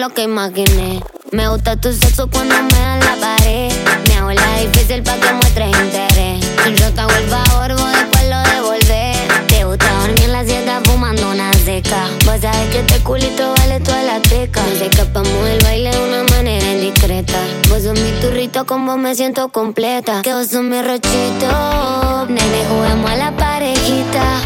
lo 0.07 0.13
que 0.13 0.23
imaginé. 0.23 1.01
Me 1.31 1.47
gusta 1.47 1.75
tu 1.77 1.91
sexo 1.91 2.27
cuando 2.29 2.55
me 2.55 2.79
dan 2.79 2.99
la 2.99 3.15
pared. 3.15 3.71
Me 4.07 4.15
hago 4.15 4.31
la 4.31 4.59
difícil 4.59 5.01
pa' 5.01 5.15
que 5.15 5.33
muestres 5.33 5.69
interés. 5.69 6.45
Yo 6.79 6.93
te 6.93 7.01
hago 7.01 7.11
el 7.11 7.27
favor, 7.27 7.71
vos 7.73 7.91
después 7.91 8.23
lo 8.29 8.39
devolvés. 8.53 9.17
Te 9.47 9.63
gusta 9.63 9.91
dormir 10.01 10.23
en 10.25 10.31
la 10.31 10.45
siesta 10.45 10.81
fumando 10.83 11.29
una 11.29 11.51
seca. 11.53 12.07
Vos 12.25 12.39
sabés 12.41 12.69
que 12.71 12.79
este 12.79 12.99
culito 12.99 13.53
vale 13.57 13.79
toda 13.79 14.03
la 14.03 14.19
teca. 14.21 14.61
Nos 14.67 14.81
escapamos 14.81 15.43
del 15.43 15.63
baile 15.63 15.89
de 15.89 16.07
una 16.07 16.23
manera 16.35 16.71
indiscreta. 16.71 17.39
Vos 17.69 17.83
sos 17.83 17.99
mi 17.99 18.11
turrito, 18.21 18.65
con 18.65 18.85
vos 18.85 18.97
me 18.97 19.15
siento 19.15 19.49
completa. 19.49 20.21
Que 20.21 20.33
vos 20.33 20.47
sos 20.47 20.61
mi 20.61 20.81
rochito. 20.81 22.27
Nene, 22.29 22.61
juguemos 22.69 23.09
a 23.09 23.15
la 23.15 23.31
parejita. 23.35 24.41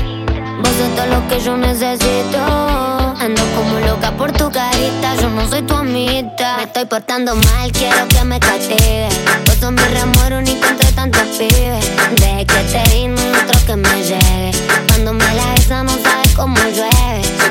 Vos 0.61 0.71
sos 0.77 0.95
todo 0.95 1.05
lo 1.07 1.27
que 1.27 1.39
yo 1.39 1.57
necesito. 1.57 2.39
Ando 3.19 3.41
como 3.55 3.79
loca 3.79 4.11
por 4.11 4.31
tu 4.31 4.51
carita. 4.51 5.15
Yo 5.21 5.29
no 5.29 5.47
soy 5.49 5.61
tu 5.63 5.73
amita. 5.73 6.57
Me 6.57 6.63
estoy 6.63 6.85
portando 6.85 7.35
mal, 7.35 7.71
quiero 7.71 8.07
que 8.07 8.23
me 8.23 8.39
castigue. 8.39 9.07
Vos 9.45 9.55
sos 9.59 9.71
mi 9.71 9.83
remuero 9.83 10.39
único 10.39 10.65
entre 10.67 10.91
tantos 10.91 11.23
pibes. 11.37 11.85
Desde 12.15 12.45
que 12.45 12.59
te 12.71 12.83
vi, 12.93 13.07
no 13.07 13.21
otro 13.43 13.65
que 13.65 13.75
me 13.75 14.03
llegue. 14.03 14.51
Cuando 14.87 15.13
me 15.13 15.33
la 15.33 15.53
besa, 15.53 15.83
no 15.83 15.91
sabes 16.03 16.33
cómo 16.35 16.55
llueve. 16.75 17.48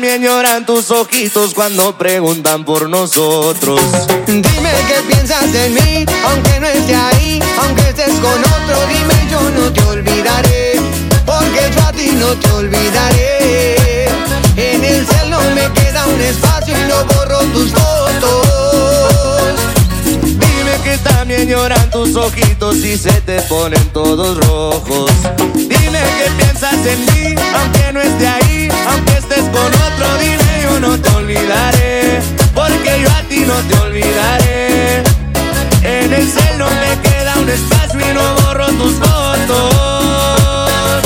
También 0.00 0.22
lloran 0.22 0.64
tus 0.64 0.90
ojitos 0.90 1.52
cuando 1.52 1.98
preguntan 1.98 2.64
por 2.64 2.88
nosotros. 2.88 3.78
Dime 4.26 4.72
qué 4.88 4.94
piensas 5.06 5.52
de 5.52 5.68
mí, 5.68 6.06
aunque 6.24 6.58
no 6.58 6.66
esté 6.68 6.94
ahí, 6.94 7.38
aunque 7.62 7.82
estés 7.90 8.14
con 8.14 8.40
otro, 8.40 8.86
dime 8.88 9.30
yo 9.30 9.42
no 9.50 9.70
te 9.70 9.82
olvidaré, 9.82 10.80
porque 11.26 11.70
yo 11.76 11.82
a 11.82 11.92
ti 11.92 12.12
no 12.12 12.28
te 12.28 12.50
olvidaré. 12.50 14.06
En 14.56 14.82
el 14.82 15.06
cel 15.06 15.28
no 15.28 15.38
me 15.54 15.70
queda 15.74 16.06
un 16.06 16.20
espacio 16.22 16.74
y 16.78 16.88
no 16.88 17.04
borro 17.04 17.40
tus 17.52 17.70
fotos. 17.70 17.89
También 21.30 21.48
lloran 21.48 21.90
tus 21.90 22.16
ojitos 22.16 22.78
y 22.78 22.98
se 22.98 23.12
te 23.20 23.40
ponen 23.42 23.84
todos 23.92 24.44
rojos. 24.46 25.12
Dime 25.54 26.00
que 26.18 26.28
piensas 26.36 26.74
en 26.84 27.00
mí, 27.06 27.36
aunque 27.54 27.92
no 27.92 28.00
esté 28.00 28.26
ahí, 28.26 28.68
aunque 28.88 29.12
estés 29.12 29.44
con 29.44 29.64
otro, 29.64 30.18
dime 30.20 30.62
yo 30.64 30.80
no 30.80 30.98
te 30.98 31.08
olvidaré, 31.10 32.20
porque 32.52 33.00
yo 33.00 33.08
a 33.10 33.22
ti 33.28 33.44
no 33.46 33.54
te 33.54 33.78
olvidaré. 33.78 35.04
En 35.84 36.12
el 36.12 36.28
cel 36.28 36.58
me 36.58 37.00
queda 37.08 37.36
un 37.38 37.48
espacio 37.48 38.00
y 38.00 38.12
no 38.12 38.34
borro 38.42 38.66
tus 38.72 38.94
fotos. 38.94 39.72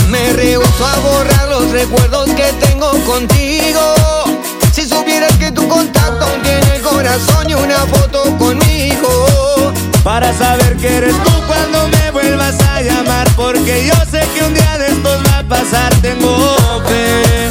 Me 0.09 0.33
rehuso 0.33 0.87
a 0.87 0.97
borrar 1.01 1.49
los 1.51 1.71
recuerdos 1.71 2.31
que 2.31 2.51
tengo 2.67 2.93
contigo. 3.05 3.95
Si 4.73 4.89
supiera 4.89 5.27
Mira 5.27 5.39
que 5.39 5.53
tu 5.53 5.69
contacto 5.69 6.27
tiene 6.43 6.77
el 6.77 6.83
corazón 6.83 7.49
y 7.49 7.55
una 7.55 7.87
foto 7.87 8.37
conmigo. 8.39 9.74
Para 10.05 10.35
saber 10.35 10.77
que 10.77 10.99
eres 10.99 11.15
tú 11.25 11.33
cuando 11.47 11.89
me 11.89 12.11
vuelvas 12.11 12.61
a 12.61 12.83
llamar. 12.83 13.27
Porque 13.37 13.87
yo 13.87 13.95
sé 14.11 14.21
que 14.35 14.45
un 14.45 14.53
día 14.53 14.77
de 14.77 14.93
va 15.03 15.39
a 15.39 15.43
pasar. 15.45 15.95
Tengo 16.03 16.37
fe 16.87 17.51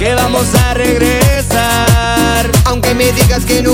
que 0.00 0.12
vamos 0.16 0.48
a 0.66 0.74
regresar. 0.74 2.50
Aunque 2.64 2.92
me 2.92 3.12
digas 3.12 3.44
que 3.44 3.62
no. 3.62 3.70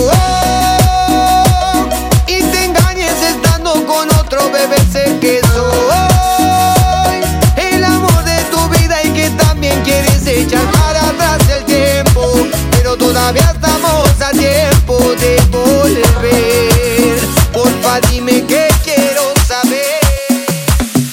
Y 2.26 2.42
te 2.42 2.64
engañes 2.66 3.14
estando 3.22 3.86
con 3.86 4.06
otro 4.20 4.50
bebé, 4.50 4.76
sé 4.92 5.16
que 5.22 5.40
soy 5.54 7.20
el 7.56 7.82
amor 7.82 8.24
de 8.24 8.42
tu 8.50 8.68
vida 8.68 9.02
y 9.04 9.08
que 9.08 9.30
también 9.30 9.82
quieres 9.84 10.26
echar 10.26 10.66
para 10.72 11.00
atrás 11.00 11.38
el 11.56 11.64
tiempo. 11.64 12.30
Pero 12.72 12.94
todavía 12.98 13.50
estamos 13.54 14.20
a 14.20 14.30
tiempo 14.32 14.98
de 15.18 15.40
volver. 15.50 16.77
Porfa, 17.88 18.00
dime 18.10 18.44
que 18.46 18.68
quiero 18.84 19.22
saber. 19.46 20.00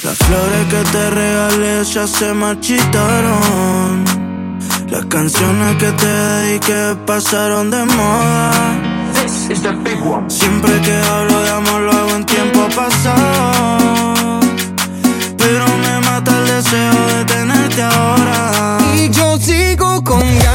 Las 0.03 0.17
flores 0.17 0.65
que 0.69 0.83
te 0.91 1.09
regalé 1.09 1.83
ya 1.83 2.07
se 2.07 2.33
marchitaron. 2.33 4.03
Las 4.89 5.05
canciones 5.05 5.75
que 5.77 5.91
te 5.91 6.07
dediqué 6.07 6.95
pasaron 7.05 7.71
de 7.71 7.85
moda. 7.85 8.51
Siempre 10.27 10.81
que 10.81 10.95
hablo 11.11 11.41
de 11.43 11.49
amor 11.49 11.81
lo 11.81 11.91
hago 11.91 12.09
en 12.11 12.25
tiempo 12.25 12.67
pasado. 12.75 14.39
Pero 15.38 15.65
me 15.77 15.99
mata 16.01 16.31
el 16.39 16.47
deseo 16.47 17.07
de 17.07 17.25
tenerte 17.25 17.81
ahora. 17.83 18.77
Y 18.95 19.09
yo 19.09 19.38
sigo 19.39 20.03
con 20.03 20.21
ganas 20.39 20.55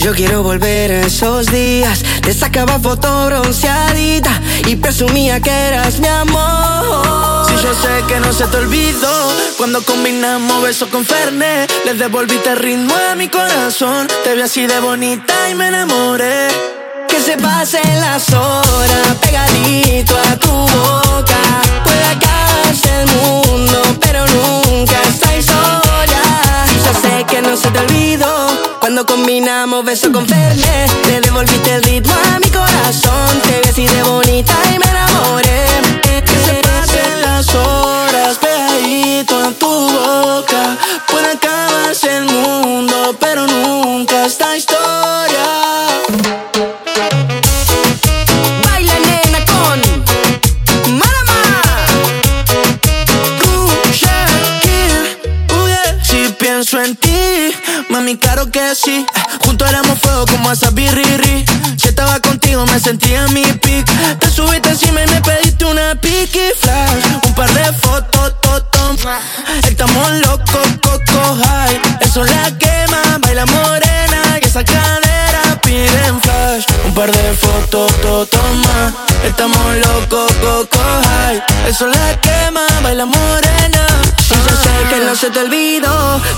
yo 0.00 0.14
quiero 0.14 0.42
volver 0.42 0.90
a 0.90 1.00
esos 1.02 1.46
días. 1.46 2.02
Te 2.22 2.32
sacaba 2.32 2.78
foto 2.78 3.26
bronceadita 3.26 4.40
y 4.66 4.76
presumía 4.76 5.40
que 5.40 5.50
eras 5.50 5.98
mi 5.98 6.08
amor. 6.08 7.46
Si 7.46 7.54
yo 7.62 7.74
sé 7.74 8.04
que 8.08 8.20
no 8.20 8.32
se 8.32 8.46
te 8.46 8.56
olvidó 8.56 9.32
Cuando 9.58 9.82
combinamos 9.82 10.62
besos 10.62 10.88
con 10.88 11.04
Fernet 11.04 11.70
Le 11.84 11.94
devolviste 11.94 12.50
el 12.50 12.58
ritmo 12.58 12.94
a 13.10 13.14
mi 13.16 13.28
corazón 13.28 14.06
Te 14.24 14.34
vi 14.34 14.42
así 14.42 14.66
de 14.66 14.78
bonita 14.78 15.34
y 15.50 15.54
me 15.54 15.68
enamoré 15.68 16.48
Que 17.08 17.18
se 17.20 17.36
pasen 17.38 18.00
las 18.00 18.32
horas 18.32 19.16
pegadito 19.20 20.16
a 20.16 20.36
tu 20.36 20.50
boca. 20.50 21.69
Cuando 28.92 29.06
combinamos 29.06 29.84
besos 29.84 30.10
con 30.10 30.26
Fernet. 30.26 30.90
Le 31.06 31.20
devolviste 31.20 31.74
el 31.74 31.82
ritmo 31.84 32.12
a 32.12 32.40
mi 32.40 32.50
corazón. 32.50 33.40
Te 33.44 33.60
vi 33.60 33.68
así 33.68 33.86
de 33.86 34.02
bonita 34.02 34.52
y 34.74 34.78
me 34.80 34.84
enamoré. 34.84 35.64
Que 36.02 36.36
se 36.44 36.54
pasen 36.54 37.22
las 37.22 37.54
horas 37.54 38.36
pegadito 38.38 39.38
a 39.38 39.52
tu 39.52 39.66
boca 39.68 40.76
Puede 41.06 41.30
acabarse 41.30 42.16
el 42.16 42.24
mundo 42.24 43.16
pero 43.20 43.46
nunca 43.46 43.49
claro 58.40 58.50
que 58.50 58.74
sí. 58.74 59.06
Juntos 59.44 59.68
éramos 59.68 59.98
fuego 59.98 60.24
como 60.26 60.52
esa 60.52 60.70
birriri. 60.70 61.44
Si 61.76 61.88
estaba 61.88 62.20
contigo, 62.20 62.64
me 62.66 62.78
sentía 62.80 63.24
en 63.24 63.34
mi 63.34 63.44
pic. 63.44 63.86
Te 64.18 64.30
subiste 64.30 64.70
encima 64.70 65.02
y 65.02 65.06
me 65.08 65.20
pediste 65.20 65.64
una 65.64 65.94
piqui 65.94 66.52
flash. 66.58 67.04
Un 67.26 67.34
par 67.34 67.52
de 67.52 67.72
fotos, 67.72 68.34
toto. 68.40 68.96
Estamos 69.68 70.10
locos, 70.26 70.68
coco 70.82 71.38
high. 71.44 71.80
Eso 72.00 72.24
la 72.24 72.56
quema, 72.58 73.18
baila 73.20 73.46
morena. 73.46 74.38
Y 74.42 74.46
esa 74.46 74.64
cadera 74.64 75.60
piden 75.62 76.20
flash. 76.20 76.64
Un 76.86 76.94
par 76.94 77.10
de 77.10 77.34
fotos, 77.34 77.92
toto 78.00 78.38
más. 78.64 78.94
Estamos 79.24 79.76
locos, 79.76 80.32
coco 80.40 80.78
high. 81.04 81.42
Eso 81.66 81.86
la 81.86 82.20
quema, 82.20 82.66
baila 82.82 83.06
morena. 83.06 83.86
Y 84.18 84.32
yo 84.32 84.56
sé 84.62 84.70
que 84.88 85.04
no 85.04 85.14
se 85.14 85.30
te 85.30 85.40
olvidó 85.40 85.59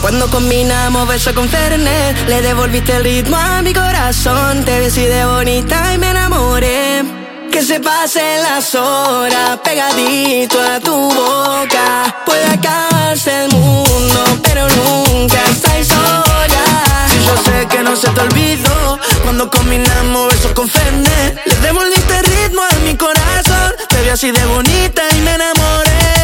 cuando 0.02 0.28
combinamos 0.28 1.06
besos 1.06 1.32
con 1.32 1.48
Fernet, 1.48 2.28
le 2.28 2.42
devolviste 2.42 2.96
el 2.96 3.04
ritmo 3.04 3.36
a 3.36 3.62
mi 3.62 3.72
corazón. 3.72 4.64
Te 4.64 4.80
vi 4.80 4.86
así 4.86 5.04
de 5.04 5.24
bonita 5.24 5.94
y 5.94 5.98
me 5.98 6.10
enamoré. 6.10 7.04
Que 7.52 7.62
se 7.62 7.78
pasen 7.78 8.42
las 8.42 8.74
horas 8.74 9.60
pegadito 9.62 10.60
a 10.60 10.80
tu 10.80 10.92
boca. 10.92 12.16
Puede 12.26 12.44
acabarse 12.46 13.44
el 13.44 13.52
mundo, 13.52 14.24
pero 14.42 14.66
nunca 14.70 15.40
esta 15.44 15.70
sola. 15.84 16.64
Si 17.08 17.24
yo 17.24 17.36
sé 17.44 17.68
que 17.68 17.82
no 17.84 17.94
se 17.94 18.08
te 18.08 18.20
olvidó, 18.22 18.98
cuando 19.22 19.48
combinamos 19.48 20.32
besos 20.34 20.50
con 20.50 20.68
Fernet, 20.68 21.40
le 21.46 21.56
devolviste 21.60 22.18
el 22.18 22.24
ritmo 22.24 22.60
a 22.60 22.74
mi 22.84 22.96
corazón. 22.96 23.72
Te 23.88 24.02
vi 24.02 24.08
así 24.08 24.32
de 24.32 24.44
bonita 24.46 25.02
y 25.16 25.20
me 25.20 25.34
enamoré. 25.34 26.21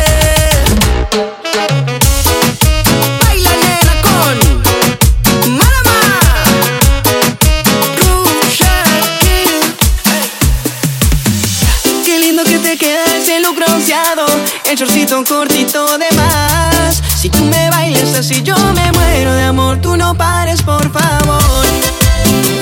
El 14.71 14.77
shortcito 14.77 15.25
cortito 15.25 15.97
de 15.97 16.11
más. 16.15 17.03
Si 17.17 17.31
tú 17.31 17.43
me 17.45 17.71
bailas 17.71 18.15
así 18.15 18.43
yo 18.43 18.55
me 18.75 18.93
muero 18.93 19.33
de 19.33 19.43
amor, 19.45 19.79
tú 19.81 19.97
no 19.97 20.15
pares 20.15 20.61
por 20.63 20.83
favor. 20.93 21.65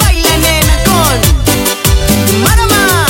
Baila 0.00 0.36
nena 0.38 0.76
con 0.84 1.18
Marama. 2.44 3.06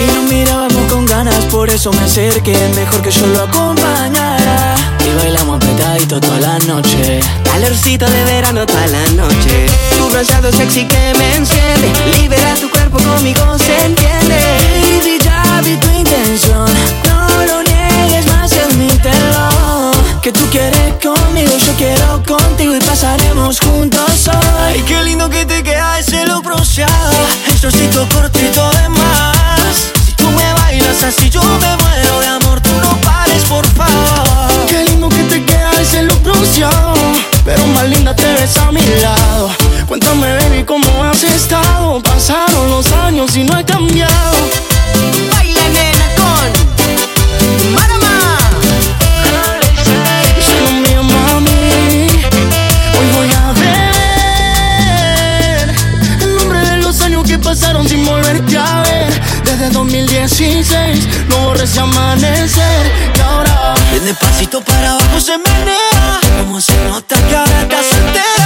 Y 0.00 0.06
nos 0.12 0.24
mirábamos 0.24 0.92
con 0.92 1.06
ganas, 1.06 1.44
por 1.46 1.70
eso 1.70 1.92
me 1.92 2.02
acerqué. 2.02 2.56
Mejor 2.74 3.00
que 3.00 3.12
yo 3.12 3.26
lo 3.28 3.42
acompañara. 3.44 4.74
Y 5.06 5.16
bailamos 5.16 5.56
apretadito 5.56 6.20
toda 6.20 6.40
la 6.40 6.58
noche. 6.60 7.20
Calorcito 7.44 8.10
de 8.10 8.24
verano 8.24 8.66
toda 8.66 8.86
la 8.88 9.06
noche. 9.10 9.66
Tu 9.96 10.08
bronceado 10.08 10.50
sexy 10.50 10.84
que 10.84 11.12
me 11.16 11.36
enciende. 11.36 11.92
Libera 12.18 12.54
tu 12.54 12.68
cuerpo 12.68 12.79
conmigo, 13.04 13.58
se 13.58 13.84
entiende. 13.84 14.36
Baby, 15.00 15.18
ya 15.24 15.60
vi 15.62 15.76
tu 15.76 15.88
intención. 15.90 16.66
No 17.08 17.44
lo 17.46 17.62
niegues 17.62 18.26
más, 18.26 18.52
admítelo. 18.52 19.92
Que 20.22 20.32
tú 20.32 20.44
quieres 20.50 20.94
conmigo, 21.02 21.52
yo 21.56 21.72
quiero 21.76 22.22
contigo 22.26 22.76
y 22.76 22.80
pasaremos 22.80 23.58
juntos 23.60 24.28
hoy. 24.28 24.36
Ay, 24.58 24.84
qué 24.86 25.02
lindo 25.02 25.28
que 25.30 25.44
te 25.46 25.62
queda 25.62 25.98
ese 25.98 26.26
look 26.26 26.44
bronceado. 26.44 27.12
El 27.48 27.58
shortcito 27.58 28.06
cortito 28.14 28.70
de 28.70 28.88
más. 28.90 29.60
Si 30.04 30.12
tú 30.12 30.30
me 30.30 30.52
bailas 30.54 31.02
así, 31.02 31.30
yo 31.30 31.42
me 31.42 31.76
muero 31.82 32.20
de 32.20 32.26
amor. 32.26 32.60
Tú 32.60 32.70
no 32.82 32.96
pares, 33.00 33.42
por 33.44 33.66
favor. 33.68 34.66
Qué 34.68 34.84
lindo 34.84 35.08
que 35.08 35.22
te 35.24 35.44
queda 35.44 35.72
ese 35.80 36.02
look 36.02 36.22
bronceado. 36.22 36.94
Pero 37.44 37.66
más 37.68 37.88
linda 37.88 38.14
te 38.14 38.30
ves 38.34 38.56
a 38.58 38.70
mi 38.70 38.82
lado. 39.00 39.50
Cuéntame, 39.88 40.34
baby, 40.36 40.64
cómo 40.64 40.89
años 43.20 43.36
y 43.36 43.44
no 43.44 43.56
he 43.58 43.64
cambiado. 43.64 44.32
Baila, 45.30 45.68
nena, 45.74 46.06
con 46.16 46.52
Marama. 47.74 48.38
Solo 50.46 50.70
mío, 50.80 51.02
mami. 51.02 52.08
Hoy 52.96 53.06
voy 53.16 53.30
a 53.32 53.34
ver 53.60 55.66
el 56.22 56.30
nombre 56.36 56.60
de 56.60 56.76
los 56.78 57.00
años 57.02 57.22
que 57.24 57.38
pasaron 57.38 57.86
sin 57.88 58.04
volverte 58.04 58.56
a 58.56 58.82
ver. 58.82 59.12
Desde 59.44 59.70
2016 59.70 61.08
no 61.28 61.38
borres 61.40 61.70
ese 61.70 61.80
amanecer. 61.80 62.92
Y 63.16 63.20
ahora, 63.20 63.74
bien 63.90 64.04
despacito 64.04 64.60
para 64.62 64.92
abajo 64.92 65.20
se 65.20 65.36
menea. 65.36 66.20
Como 66.38 66.60
se 66.60 66.76
nota 66.84 67.16
que 67.28 67.36
ahora 67.36 67.62
estás 67.62 67.86
soltera. 67.86 68.39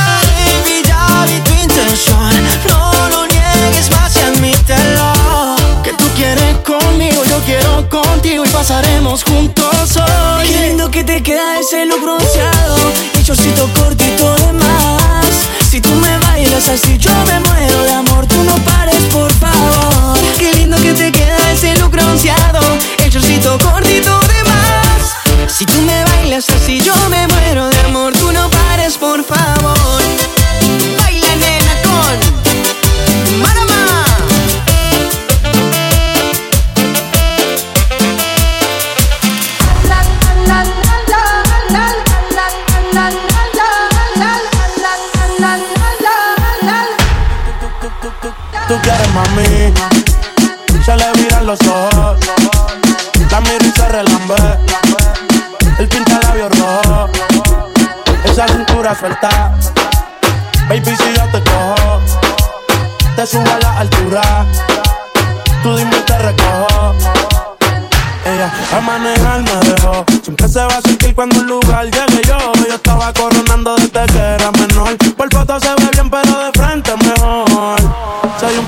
Conmigo, 6.64 7.22
yo 7.24 7.38
quiero 7.44 7.88
contigo 7.88 8.44
y 8.44 8.48
pasaremos 8.48 9.22
juntos 9.22 9.96
hoy. 9.96 10.48
Qué 10.48 10.68
lindo 10.68 10.90
que 10.90 11.04
te 11.04 11.22
queda 11.22 11.60
ese 11.60 11.84
look 11.86 12.02
bronceado. 12.02 12.76
Y 13.20 13.22
shortcito 13.22 13.68
cortito 13.78 14.34
de 14.36 14.52
más. 14.54 15.26
Si 15.70 15.80
tú 15.80 15.90
me 15.90 16.18
bailas 16.18 16.68
así, 16.68 16.96
yo 16.98 17.12
me 17.26 17.40
muero 17.40 17.82
de 17.84 17.92
amor. 17.92 18.26
Tú 18.26 18.42
no 18.44 18.54
pares, 18.64 19.02
por 19.12 19.32
favor. 19.34 20.18
Qué 20.38 20.52
lindo 20.54 20.76
que 20.78 20.92
te 20.94 21.12
queda 21.12 21.52
ese 21.52 21.76
look 21.76 21.90
bronceado. 21.90 22.60
El 23.04 23.10
shortcito 23.10 23.58
cortito 23.58 24.18
de 24.20 24.42
más. 24.44 25.52
Si 25.52 25.66
tú 25.66 25.80
me 25.82 26.04
bailas 26.04 26.48
así, 26.50 26.80
yo 26.80 26.94
me 27.10 27.26
muero 27.28 27.68
de 27.68 27.80
amor. 27.80 28.12
Tú 28.14 28.32
no 28.32 28.48
pares, 28.50 28.96
por 28.96 29.22
favor. 29.24 29.73
Mami, 49.34 49.72
se 50.84 50.96
le 50.96 51.12
viran 51.22 51.46
los 51.46 51.60
ojos. 51.62 52.18
La 53.30 53.40
miro 53.40 53.64
y 53.64 53.70
se 53.72 53.88
relambe. 53.88 54.36
El 55.76 55.88
pinta 55.88 56.20
labios 56.22 56.56
rojo. 56.56 57.08
Esa 58.24 58.46
cintura 58.46 58.94
suelta. 58.94 59.52
Baby, 60.68 60.84
si 60.84 61.12
yo 61.16 61.24
te 61.32 61.42
cojo, 61.50 62.00
te 63.16 63.26
subo 63.26 63.50
a 63.50 63.58
la 63.58 63.78
altura. 63.80 64.46
Tú 65.64 65.76
dime 65.76 65.96
y 65.96 66.00
te 66.02 66.18
recojo. 66.18 66.94
Ella 68.24 68.52
a 68.72 68.80
manejar 68.80 69.42
me 69.42 69.70
dejó. 69.70 70.04
Siempre 70.22 70.48
se 70.48 70.60
va 70.60 70.76
a 70.76 70.80
sentir 70.80 71.12
cuando 71.12 71.40
un 71.40 71.48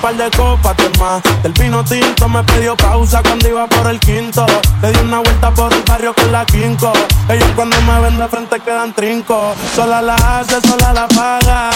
par 0.07 0.17
de 0.17 0.31
copas 0.37 0.77
más. 1.01 1.21
Del 1.43 1.53
vino 1.53 1.85
tinto 1.85 2.29
me 2.29 2.43
pidió 2.45 2.77
pausa 2.77 3.21
cuando 3.23 3.49
iba 3.49 3.67
por 3.67 3.89
el 3.89 3.99
quinto. 3.99 4.47
Le 4.81 4.93
di 4.93 5.01
una 5.01 5.19
vuelta 5.19 5.51
por 5.51 5.73
el 5.73 5.83
barrio 5.83 6.15
con 6.15 6.31
la 6.31 6.45
quinco. 6.47 6.93
Ellos 7.29 7.51
cuando 7.57 7.81
me 7.81 8.01
ven 8.01 8.17
de 8.17 8.29
frente 8.29 8.61
quedan 8.61 8.93
trinco. 8.93 9.55
Sola 9.75 10.01
la 10.01 10.15
hace, 10.15 10.61
sola 10.61 10.93
la 10.93 11.09
paga. 11.09 11.71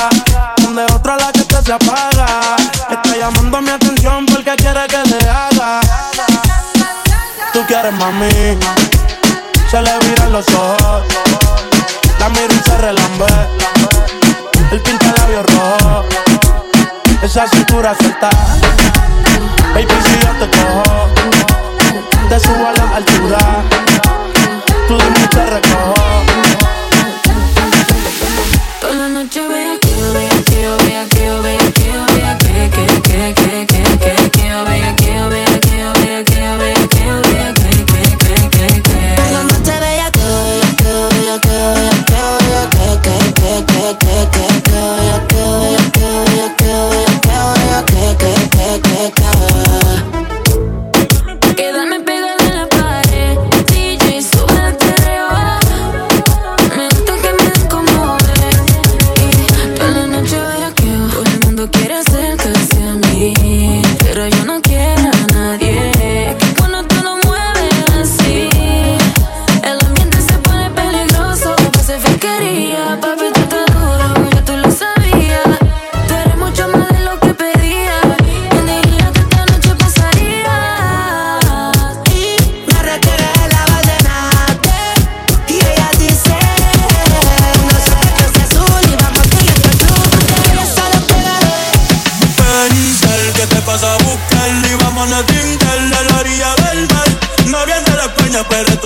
Donde 0.62 0.84
otra 0.92 1.16
la 1.16 1.32
que 1.32 1.42
te 1.42 1.60
se 1.60 1.72
apaga. 1.72 2.56
Está 2.88 3.16
llamando 3.18 3.60
mi 3.62 3.70
atención 3.70 4.26
porque 4.26 4.54
quiere 4.56 4.86
que 4.86 5.02
le 5.10 5.28
haga. 5.28 5.80
Tú 7.52 7.60
quieres 7.66 7.92
mami, 7.94 8.30
se 9.70 9.82
le 9.82 9.98
viran 10.06 10.32
los 10.32 10.46
ojos. 10.54 11.02
La 12.20 12.28
miro 12.28 12.54
y 12.54 12.62
se 12.68 12.78
relambe. 12.78 13.26
El 14.70 14.80
pinta 14.82 15.12
labios 15.18 15.46
rojo. 15.46 16.49
Esa 17.22 17.46
cintura 17.48 17.94
suelta. 17.94 18.30
Baby, 19.74 19.86
si 20.04 20.26
yo 20.26 20.32
te 20.38 20.56
cojo, 20.56 21.08
te 22.28 22.40
subo 22.40 22.66
a 22.66 22.72
la 22.72 22.96
altura. 22.96 23.38
Tú 24.88 24.96
dime 24.96 25.20
y 25.22 25.26
te 25.28 25.46
recojo. 25.46 26.49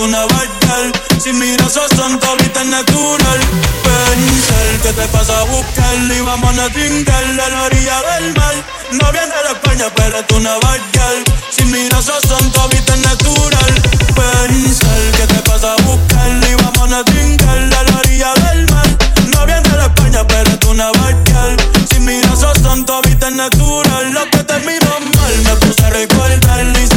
Tú 0.05 0.37
girl. 0.61 0.93
Si 1.21 1.33
miras 1.33 1.71
esos 1.71 1.89
son 1.97 2.19
toditas 2.19 2.67
natural. 2.67 3.41
Pensar 3.83 4.81
que 4.83 4.93
te 4.93 5.09
pasa 5.09 5.41
a 5.41 5.45
buscar 5.45 5.97
y 5.97 6.21
vamos 6.21 6.59
a 6.59 6.69
trincar 6.71 7.25
a 7.25 7.49
la 7.49 7.63
orilla 7.63 8.03
del 8.03 8.35
mar. 8.35 8.55
No 8.93 9.13
viene 9.13 9.35
de 9.47 9.53
España, 9.53 9.87
pero 9.95 10.23
tú 10.25 10.37
girl. 10.37 11.25
Si 11.51 11.65
miras 11.65 12.01
esos 12.01 12.23
son 12.29 12.51
toditas 12.53 12.99
natural. 12.99 13.75
Pensar 14.15 15.01
que 15.17 15.27
te 15.27 15.41
pasa 15.49 15.73
a 15.73 15.83
buscar 15.83 16.31
y 16.51 16.55
vamos 16.55 16.93
a 16.93 17.05
trincar 17.05 17.59
a 17.59 17.83
la 17.83 17.99
orilla 17.99 18.33
del 18.35 18.67
mar. 18.73 18.89
No 19.33 19.47
viene 19.47 19.69
de 19.69 19.85
España, 19.85 20.27
pero 20.27 20.59
tú 20.59 20.73
girl. 20.73 21.57
Si 21.91 22.01
miras 22.01 22.39
esos 22.39 22.59
son 22.63 22.85
toditas 22.85 23.33
natural. 23.33 24.13
Lo 24.13 24.25
que 24.31 24.45
te 24.45 24.59
miro 24.61 25.01
mal 25.17 25.35
me 25.45 25.57
puse 25.57 25.85
a 25.85 25.91
recordar. 25.91 26.73
Dice 26.75 26.94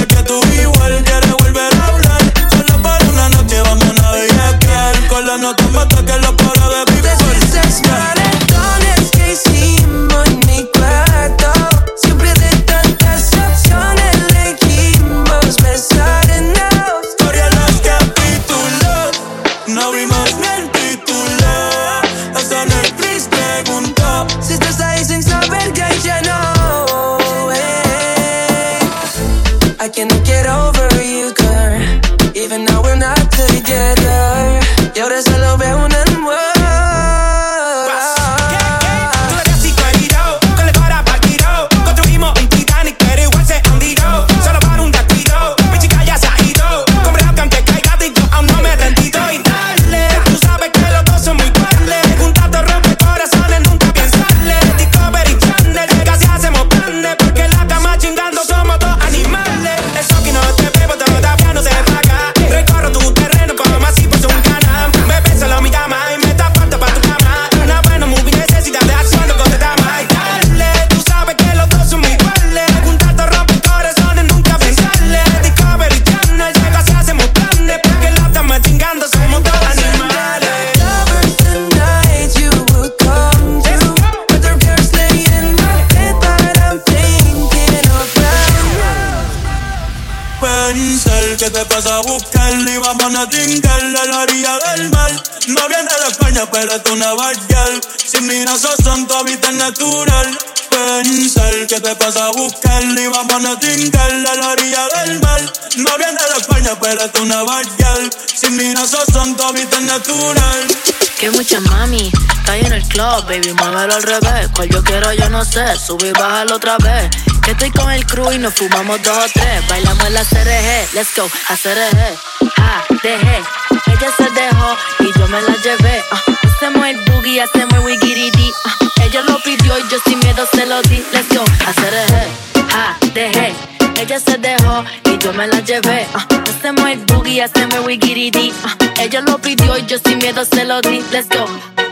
baby, 113.27 113.53
muévelo 113.53 113.93
al 113.93 114.03
revés. 114.03 114.47
Cual 114.53 114.69
yo 114.69 114.83
quiero, 114.83 115.11
yo 115.13 115.29
no 115.29 115.43
sé, 115.45 115.77
subir 115.77 116.07
y 116.07 116.11
bájalo 116.19 116.55
otra 116.55 116.77
vez. 116.77 117.09
Que 117.43 117.51
estoy 117.51 117.71
con 117.71 117.91
el 117.91 118.05
crew 118.05 118.31
y 118.31 118.39
nos 118.39 118.53
fumamos 118.53 119.01
dos 119.03 119.17
o 119.17 119.27
tres. 119.33 119.67
Bailamos 119.67 120.09
la 120.11 120.23
CRG, 120.23 120.93
let's 120.93 121.09
go, 121.15 121.23
a 121.49 121.55
CRG. 121.55 122.17
Ah, 122.57 122.83
dejé, 123.03 123.41
ella 123.87 124.09
se 124.17 124.29
dejó 124.31 124.77
y 124.99 125.19
yo 125.19 125.27
me 125.27 125.41
la 125.41 125.55
llevé. 125.63 126.03
ah. 126.11 126.21
hacemos 126.43 126.87
el 126.87 126.97
boogie, 127.05 127.41
hacemos 127.41 127.73
el 127.75 127.79
wigiridi. 127.81 128.51
ah. 128.65 128.75
ella 129.03 129.21
lo 129.21 129.39
pidió 129.39 129.77
y 129.77 129.81
yo 129.89 129.97
sin 130.05 130.19
miedo 130.19 130.47
se 130.53 130.65
lo 130.65 130.81
di, 130.83 131.03
let's 131.11 131.29
go, 131.35 131.43
a 131.65 131.73
CRG. 131.73 132.27
Ah, 132.73 132.97
dejé. 133.13 133.53
Ella 133.99 134.19
se 134.19 134.37
dejó 134.37 134.83
y 135.05 135.17
yo 135.17 135.33
me 135.33 135.47
la 135.47 135.59
llevé. 135.61 136.07
ah. 136.13 136.25
hacemos 136.49 136.89
el 136.89 136.99
boogie, 136.99 137.43
hacemos 137.43 137.75
el 137.75 137.81
wigiridi. 137.81 138.53
ella 138.99 139.21
lo 139.21 139.37
pidió 139.39 139.77
y 139.77 139.85
yo 139.85 139.97
sin 140.03 140.17
miedo 140.19 140.45
se 140.45 140.65
lo 140.65 140.81
di, 140.81 141.03
let's 141.11 141.27
go. 141.29 141.86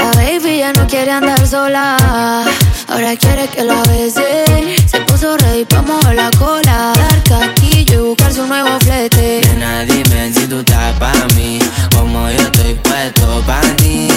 La 0.00 0.10
baby 0.12 0.58
ya 0.58 0.72
no 0.72 0.86
quiere 0.86 1.10
andar 1.10 1.46
sola. 1.46 2.46
Ahora 2.88 3.14
quiere 3.16 3.46
que 3.48 3.64
la 3.64 3.82
bese. 3.82 4.74
Se 4.86 4.98
puso 5.00 5.36
ready 5.36 5.66
pa' 5.66 5.82
mover 5.82 6.14
la 6.14 6.30
cola. 6.38 6.92
Dar 6.96 7.22
casquillo 7.24 7.94
y 7.94 8.08
buscar 8.08 8.32
su 8.32 8.46
nuevo 8.46 8.70
flete. 8.80 9.42
Nena, 9.44 9.84
dime 9.84 10.32
si 10.32 10.46
tú 10.46 10.60
estás 10.60 10.98
pa' 10.98 11.12
mí, 11.36 11.58
como 11.94 12.30
yo 12.30 12.38
estoy 12.38 12.74
puesto 12.76 13.42
pa' 13.46 13.60
ti. 13.76 14.08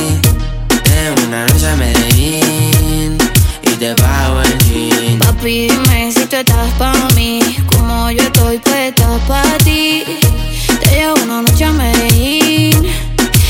En 0.95 1.27
una 1.27 1.45
noche 1.47 1.67
a 1.67 1.75
Medellín 1.75 3.17
y 3.63 3.71
te 3.71 3.93
pago 3.95 4.41
el 4.41 4.57
jean. 4.59 5.19
Papi, 5.19 5.67
dime 5.67 6.11
si 6.13 6.25
tú 6.27 6.37
estás 6.37 6.71
pa' 6.79 6.93
mí. 7.15 7.41
Como 7.75 8.09
yo 8.09 8.23
estoy 8.23 8.57
puesta 8.59 9.19
pa' 9.27 9.57
ti. 9.65 10.03
Te 10.81 10.89
llevo 10.95 11.15
una 11.23 11.41
noche 11.41 11.65
a 11.65 11.71
Medellín. 11.73 12.87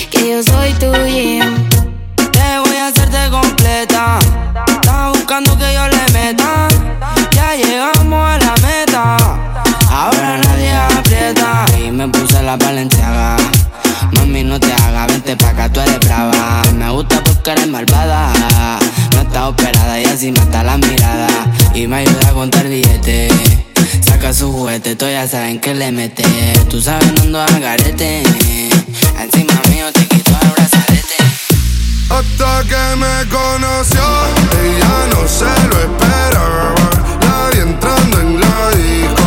Que 0.10 0.30
yo 0.32 0.42
soy 0.42 0.74
tu 0.80 0.92
gym. 1.06 1.73
Me 11.94 12.08
puse 12.08 12.42
la 12.42 12.58
valenciaga. 12.58 13.38
Mami, 14.14 14.44
no 14.44 14.60
te 14.60 14.74
hagas, 14.74 15.08
vente 15.08 15.38
pa' 15.38 15.50
acá, 15.50 15.70
tú 15.72 15.80
eres 15.80 16.00
brava. 16.00 16.62
Me 16.76 16.90
gusta 16.90 17.24
porque 17.24 17.52
eres 17.52 17.68
malvada. 17.68 18.32
No 19.14 19.22
está 19.22 19.48
operada 19.48 20.00
y 20.00 20.06
así 20.06 20.32
mata 20.32 20.64
la 20.64 20.78
mirada. 20.78 21.28
Y 21.74 21.88
me 21.88 21.98
ayuda 21.98 22.30
a 22.30 22.34
contar 22.34 22.68
billetes. 22.68 23.32
Saca 24.02 24.34
su 24.34 24.52
juguete, 24.52 24.96
tú 24.96 25.06
ya 25.06 25.28
saben 25.28 25.60
que 25.60 25.74
le 25.74 25.92
mete. 25.92 26.24
Tú 26.70 26.82
sabes, 26.82 27.14
no 27.14 27.22
ando 27.24 27.42
a 27.42 27.60
garete. 27.60 28.24
Encima 29.22 29.62
mío 29.70 29.92
te 29.94 30.08
quito 30.08 30.32
el 30.42 30.50
brazalete. 30.50 31.18
Hasta 32.10 32.64
que 32.70 32.96
me 32.96 33.30
conoció, 33.30 34.02
ella 34.64 35.08
no 35.12 35.28
se 35.28 35.46
lo 35.70 35.80
esperaba. 35.80 36.76
La 37.22 37.50
vi 37.52 37.60
entrando 37.60 38.20
en 38.20 38.40
la 38.40 38.70
disco, 38.78 39.23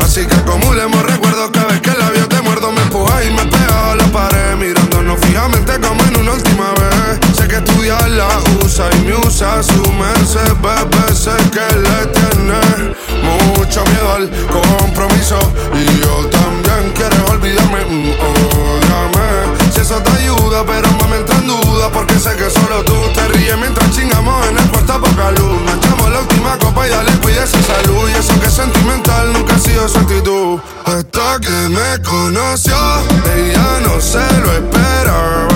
Así 0.00 0.24
que 0.26 0.34
acumulemos 0.34 1.02
recuerdos 1.02 1.50
cada 1.52 1.66
vez 1.66 1.80
que 1.80 1.90
el 1.90 1.98
labio 1.98 2.26
te 2.28 2.40
muerdo. 2.42 2.72
Me 2.72 2.80
empuja 2.82 3.22
y 3.24 3.30
me 3.30 3.44
pega 3.46 3.92
a 3.92 3.96
la 3.96 4.04
pared. 4.06 4.56
Mirándonos 4.56 5.18
fijamente 5.20 5.78
como 5.80 6.02
en 6.04 6.16
una 6.20 6.32
última 6.32 6.70
vez. 6.72 7.36
Sé 7.36 7.46
que 7.48 7.56
estudiar 7.56 8.08
la 8.10 8.28
usa 8.64 8.88
y 8.94 9.04
me 9.04 9.14
usa 9.16 9.62
su 9.62 9.92
merced. 9.92 10.52
Bebé, 10.62 11.14
sé 11.14 11.36
que 11.50 11.66
le 11.76 12.06
tiene 12.16 12.94
mucho 13.22 13.84
miedo 13.84 14.12
al 14.14 14.30
compromiso. 14.48 15.38
Y 15.74 15.84
yo 16.00 16.26
también 16.30 16.92
quiero 16.94 17.26
olvidarme. 17.32 17.84
mm. 17.84 19.72
Si 19.72 19.80
eso 19.80 20.00
te 20.02 20.10
ayuda, 20.12 20.64
pero 20.66 20.88
me 21.08 21.16
en 21.16 21.46
duda. 21.46 21.90
Porque 21.92 22.18
sé 22.18 22.34
que 22.36 22.48
solo 22.48 22.82
tú 22.84 22.94
actitud. 29.94 30.58
Hasta 30.84 31.38
que 31.40 31.68
me 31.68 32.02
conoció, 32.02 32.76
ella 33.36 33.80
no 33.84 34.00
se 34.00 34.18
lo 34.40 34.52
esperaba. 34.52 35.55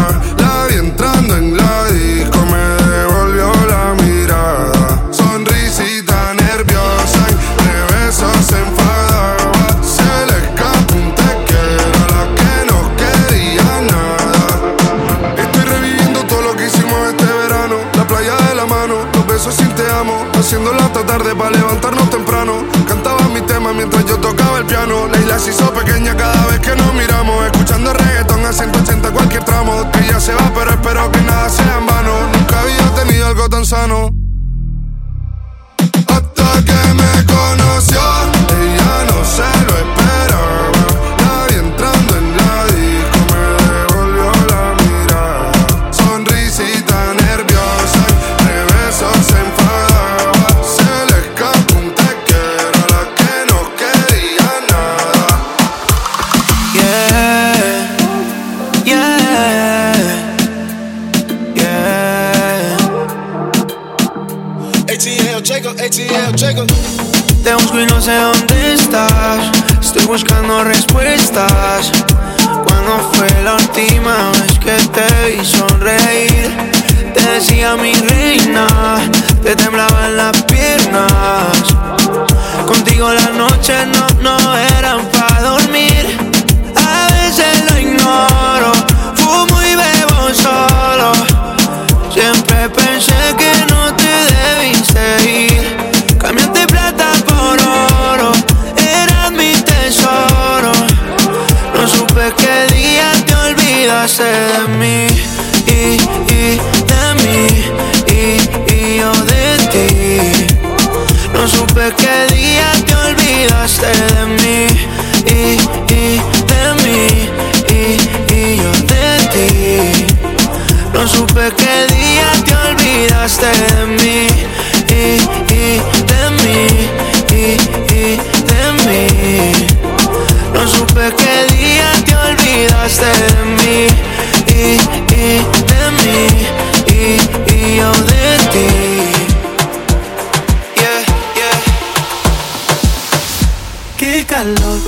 Calor, 144.26 144.78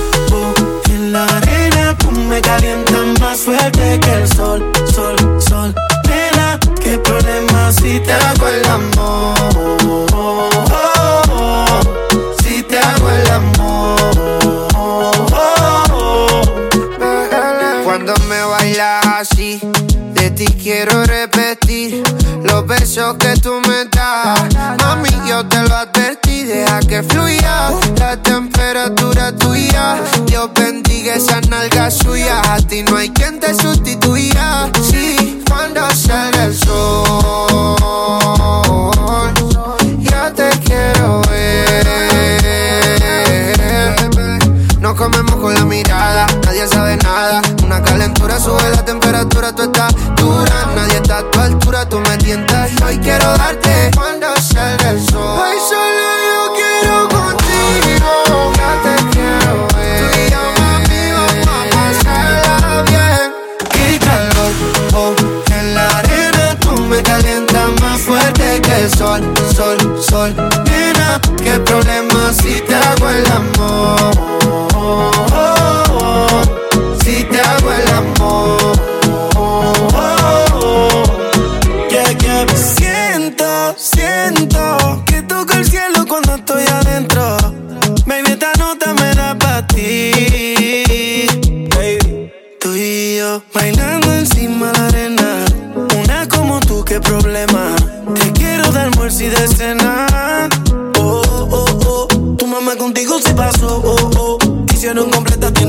en 0.89 1.11
la 1.11 1.25
arena 1.25 1.97
tú 1.97 2.11
me 2.11 2.39
calientas 2.39 3.19
más 3.19 3.39
fuerte 3.39 3.99
que 3.99 4.13
el 4.13 4.27
sol, 4.27 4.71
sol, 4.93 5.15
sol. 5.39 5.75
Nena, 6.07 6.59
qué 6.81 6.97
problema 6.99 7.71
si 7.71 7.99
te 7.99 8.13
hago 8.13 8.47
el 8.47 8.65
amor. 8.65 9.35
Oh, 10.13 10.49
oh, 10.71 11.21
oh, 11.31 11.81
si 12.43 12.63
te 12.63 12.77
hago 12.77 13.09
el 13.09 13.31
amor. 13.31 14.13
Cuando 17.83 18.13
me 18.29 18.41
bailas 18.43 19.05
así, 19.07 19.59
de 20.13 20.31
ti 20.31 20.45
quiero 20.45 21.03
repetir 21.03 21.32
los 22.95 23.17
besos 23.17 23.17
que 23.17 23.33
tú 23.41 23.61
me 23.67 23.85
das. 23.85 24.53
Mami, 24.79 25.09
yo 25.27 25.45
te 25.47 25.61
lo 25.67 25.75
advertí, 25.75 26.43
deja 26.43 26.79
que 26.79 27.01
fluya 27.03 27.71
la 27.97 28.17
temperatura 28.17 29.35
tuya. 29.35 29.99
Dios 30.25 30.49
bendiga 30.53 31.15
esa 31.15 31.41
nalga 31.41 31.89
suya, 31.89 32.41
a 32.53 32.57
ti 32.57 32.83
no 32.83 32.97
hay 32.97 33.09
quien 33.09 33.39
te 33.39 33.53
sustituya. 33.55 34.69
Sí, 34.91 35.41
cuando 35.47 35.89
sale 35.91 36.45
el 36.45 36.55
sol, 36.55 37.75
ya 39.99 40.31
te 40.33 40.49
quiero 40.59 41.21
ver. 41.29 42.12
Comemos 44.95 45.35
con 45.37 45.53
la 45.53 45.65
mirada, 45.65 46.27
nadie 46.45 46.67
sabe 46.67 46.95
nada. 46.97 47.41
Una 47.63 47.81
calentura 47.81 48.39
sube 48.39 48.69
la 48.75 48.85
temperatura, 48.85 49.53
tú 49.53 49.63
estás 49.63 49.93
dura. 50.15 50.67
Nadie 50.75 50.97
está 50.97 51.17
a 51.17 51.31
tu 51.31 51.39
altura, 51.39 51.89
tú 51.89 51.99
me 51.99 52.15
tientas. 52.17 52.69
Hoy 52.85 52.99
quiero 52.99 53.25
darte 53.37 53.91
cuando 53.95 54.27
salga 54.39 54.91
el 54.91 55.01
sol. 55.09 55.39
Hoy 55.39 55.57
solo 55.67 56.05
yo 56.29 56.53
quiero 56.53 57.09
contigo. 57.09 58.53
Ya 58.55 58.71
te 58.83 58.95
quiero 59.09 59.67
ver. 59.75 59.99
Tú 59.99 60.19
y 60.19 60.31
yo, 60.31 60.43
mami, 60.61 61.11
vamos 61.11 62.05
a 62.05 62.83
bien. 62.83 63.33
Qué 63.71 63.99
calor, 63.99 64.53
oh, 64.93 65.13
en 65.53 65.75
la 65.75 65.87
arena 65.97 66.55
tú 66.59 66.77
me 66.83 67.01
calientas 67.01 67.81
más 67.81 67.99
fuerte 67.99 68.61
que 68.61 68.75
el 68.83 68.95
sol, 68.95 69.21
sol, 69.55 69.77
sol. 70.07 70.35
Nena, 70.65 71.19
qué 71.43 71.59
problema 71.59 72.31
si 72.31 72.61
te 72.61 72.75
hago 72.75 73.09
el 73.09 73.25
amor. 73.31 74.22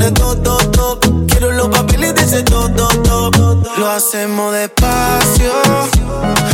Tiene 0.05 0.35
todo, 0.35 0.57
todo. 0.71 0.99
Quiero 1.27 1.53
los 1.53 1.69
papeles 1.69 2.15
de 2.15 2.23
ese 2.23 2.43
todo, 2.43 2.89
todo. 3.03 3.63
Lo 3.79 3.91
hacemos 3.91 4.53
despacio. 4.53 5.53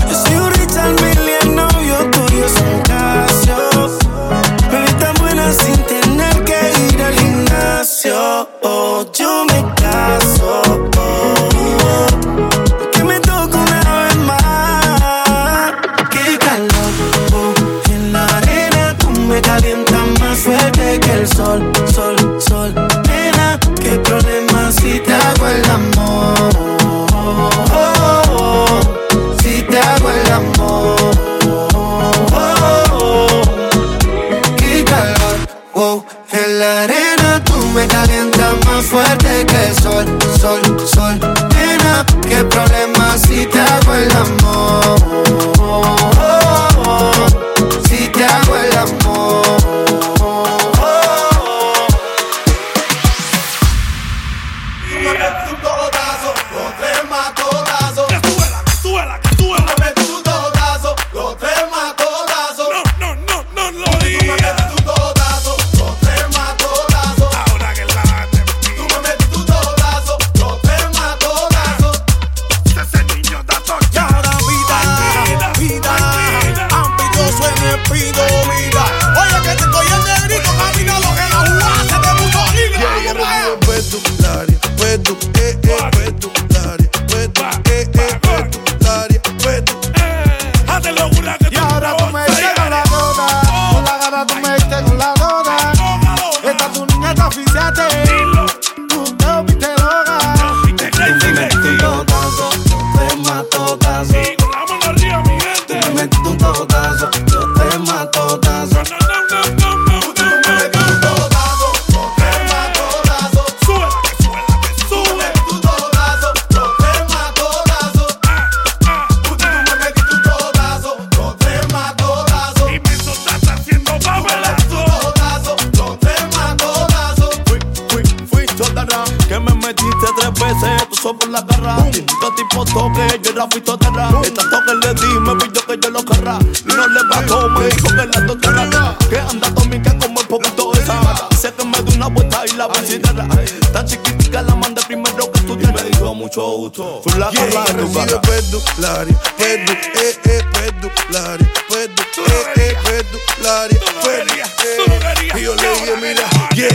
Yo 0.08 0.24
soy 0.24 0.36
un 0.36 0.52
Richard 0.52 0.92
Mille, 1.02 1.38
el 1.42 1.54
novio 1.54 2.10
tuyo 2.10 2.46
es 2.46 2.54
un 2.60 2.80
Casio. 2.82 3.56
Bebé 4.70 4.92
tan 5.00 5.14
buena 5.14 5.52
sin 5.52 5.76
tener 5.84 6.44
que 6.44 6.72
ir 6.92 7.02
al 7.02 7.14
gimnasio. 7.14 8.48
Oh, 8.62 9.04
yo 9.12 9.44
me 9.46 9.74
caso. 9.74 10.62
Oh, 10.96 11.50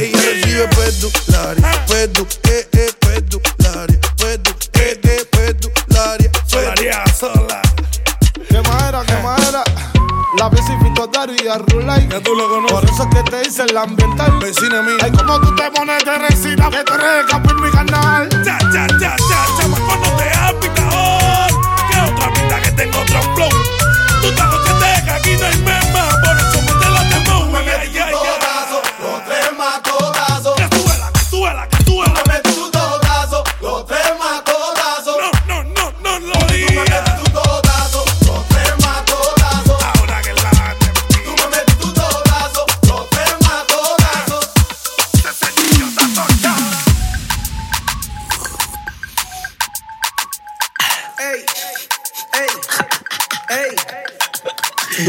y 0.06 0.14
recibe 0.14 0.68
pedu, 0.68 2.28
eh, 2.47 2.68
eh, 2.74 2.91
pedu, 2.99 3.41
Lari, 3.60 3.97
pedu, 4.18 4.51
eh, 4.74 4.99
eh, 5.03 5.26
pedu, 5.32 5.72
Lari, 5.88 6.30
pedu. 6.51 6.91
sola. 7.18 7.62
¿Qué 8.49 8.62
madera, 8.62 9.03
qué 9.06 9.16
madera? 9.24 9.64
La 10.38 10.49
ves 10.49 10.66
y 10.70 10.84
Fito 10.84 11.08
Dari 11.08 11.36
y 11.43 11.47
Arrulay. 11.47 12.08
Ya 12.10 12.20
tú 12.22 12.36
lo 12.36 12.49
conoces. 12.49 12.72
Por 12.72 12.86
eso 12.86 13.03
es 13.03 13.10
que 13.16 13.32
te 13.32 13.47
hice 13.47 13.64
el 13.64 13.78
ambiental. 13.78 14.38
Vecina 14.39 14.82
mía. 14.82 14.97
Ay, 15.01 15.12
como 15.12 15.39
tú 15.39 15.56
te 15.56 15.72
pones 15.72 16.03
de 16.03 16.18
resina, 16.18 16.70
que 16.70 16.84
tú 16.84 16.93
eres 16.93 17.26
el 17.34 17.56
mi 17.56 17.72
canal. 17.72 18.30
Ya, 18.43 18.58
ya, 18.74 18.88
ya, 18.99 19.16
ya, 19.30 19.45
chamaco, 19.58 19.95
no 19.95 20.18
te 20.18 20.30
has 20.30 20.53
picado. 20.53 21.47
Que 21.89 22.12
otra 22.12 22.30
mitad 22.30 22.62
que 22.62 22.72
tengo 22.72 22.99
otro 22.99 23.22
flow. 23.36 23.49
Tú 24.22 24.28
estás 24.28 24.56
que 24.56 24.74
te 24.74 24.86
deja, 24.86 25.16
aquí 25.16 25.38
no 25.39 25.45
hay 25.45 25.85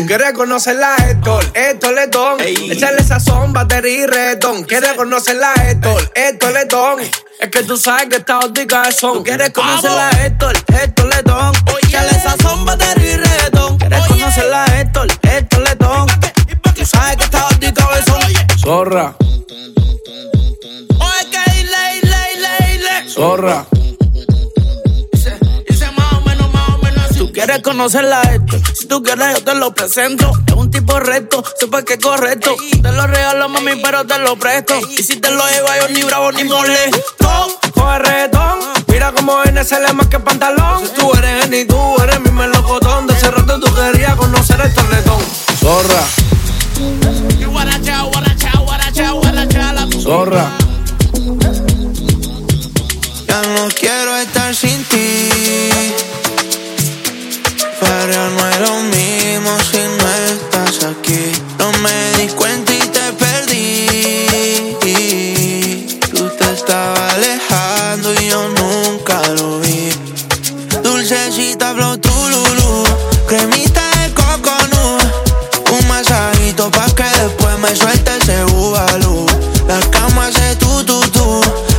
Quieres 0.06 0.34
conocer 0.34 0.76
la 0.76 0.94
Héctor, 0.96 1.44
Héctor 1.52 1.94
Letón. 1.94 2.40
Échale 2.40 3.00
esa 3.00 3.18
zomba, 3.18 3.62
batería 3.62 4.04
y 4.04 4.06
redón. 4.06 4.62
Quieres 4.62 4.92
conocer 4.92 5.34
la 5.34 5.52
Héctor, 5.54 6.12
Héctor 6.14 6.52
Letón. 6.52 7.00
Es 7.40 7.50
que 7.50 7.64
tú 7.64 7.76
sabes 7.76 8.06
que 8.06 8.16
esta 8.16 8.38
óptica 8.38 8.84
es 8.88 8.96
son. 8.96 9.24
Quieres 9.24 9.50
conocer 9.50 9.90
la 9.90 10.10
Héctor, 10.24 10.56
Héctor 10.80 11.08
Letón. 11.08 11.52
Échale 11.82 12.10
esa 12.10 12.36
zomba, 12.40 12.76
batería 12.76 13.14
y 13.14 13.16
redón. 13.16 13.78
Quieres 13.78 14.06
conocer 14.06 14.44
la 14.46 14.64
Héctor, 14.80 15.08
Héctor 15.22 15.62
Letón. 15.62 16.06
Tú 16.76 16.86
sabes 16.86 17.16
que 17.16 17.24
esta 17.24 17.46
óptica 17.48 17.88
es 17.98 18.04
son. 18.04 18.58
Zorra. 18.60 19.16
Oye, 21.00 21.30
que 21.30 21.64
ley, 21.64 22.00
ley. 22.02 23.08
Zorra. 23.08 23.66
Quieres 27.46 27.62
conocerla 27.62 28.22
esto. 28.22 28.58
Si 28.74 28.86
tú 28.86 29.02
quieres, 29.04 29.38
yo 29.38 29.44
te 29.44 29.54
lo 29.54 29.72
presento. 29.72 30.32
Es 30.48 30.54
un 30.54 30.68
tipo 30.68 30.98
recto, 30.98 31.44
sepa 31.60 31.84
que 31.84 31.92
es 31.92 32.00
correcto. 32.00 32.56
Te 32.82 32.92
lo 32.92 33.06
regalo, 33.06 33.48
mami, 33.48 33.76
pero 33.80 34.04
te 34.04 34.18
lo 34.18 34.36
presto. 34.36 34.74
Y 34.98 35.02
si 35.04 35.20
te 35.20 35.30
lo 35.30 35.46
llevo, 35.48 35.68
yo 35.80 35.88
ni 35.94 36.02
bravo 36.02 36.32
ni 36.32 36.42
molesto. 36.42 36.98
Coge 37.72 37.98
reggaetón. 38.00 38.58
Mira 38.88 39.12
cómo 39.12 39.40
viene 39.44 39.60
ese 39.60 39.76
más 39.92 40.08
que 40.08 40.18
pantalón. 40.18 40.88
Si 40.88 40.92
tú 40.94 41.12
eres 41.14 41.48
ni 41.48 41.64
tú 41.64 41.78
eres 42.02 42.20
mi 42.20 42.32
melocotón. 42.32 43.06
De 43.06 43.14
ese 43.14 43.30
rato 43.30 43.60
tú 43.60 43.72
querías 43.72 44.16
conocer 44.16 44.60
el 44.60 44.74
tornetón. 44.74 45.20
Zorra. 45.60 46.02
Zorra. 50.02 50.50
Ya 53.28 53.42
no 53.42 53.68
quiero 53.78 54.16
estar 54.16 54.54
sin 54.54 54.82
ti. 54.84 55.35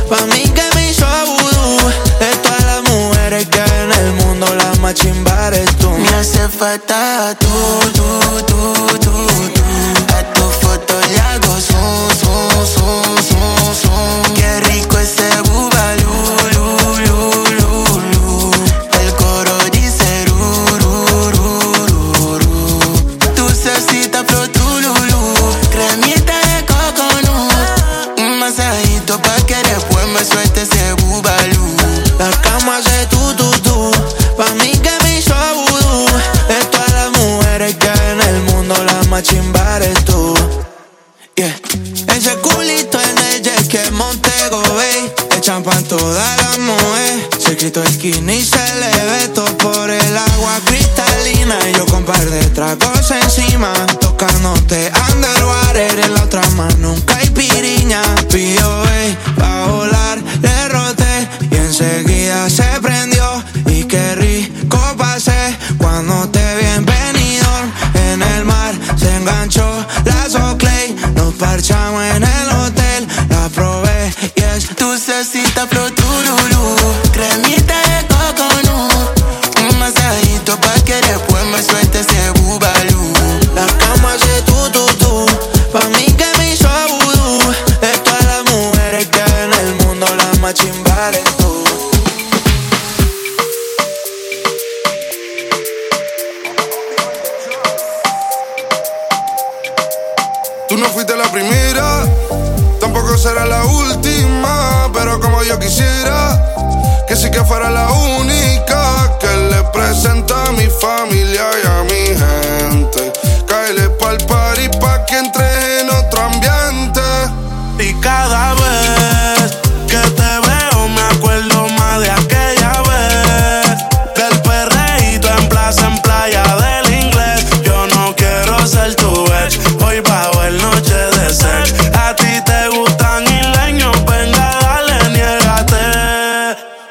Pa' 0.08 0.24
mí 0.32 0.42
que 0.54 0.62
me 0.74 0.90
hizo 0.90 1.04
vudú. 1.26 1.88
De 2.18 2.36
todas 2.42 2.64
las 2.64 2.82
mujeres 2.90 3.46
que 3.48 3.60
hay 3.60 3.82
en 3.82 3.92
el 3.92 4.12
mundo, 4.24 4.46
la 4.54 4.80
más 4.80 4.94
chimba 4.94 5.48
eres 5.48 5.76
tú. 5.76 5.90
Me 5.90 6.08
hace 6.08 6.48
falta 6.48 7.36
tú, 7.38 7.46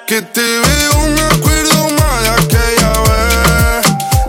Que 0.07 0.21
te 0.21 0.41
veo 0.41 1.09
me 1.09 1.21
acuerdo 1.21 1.89
más 1.99 2.23
de 2.23 2.29
aquella 2.29 2.93
vez. 3.01 3.85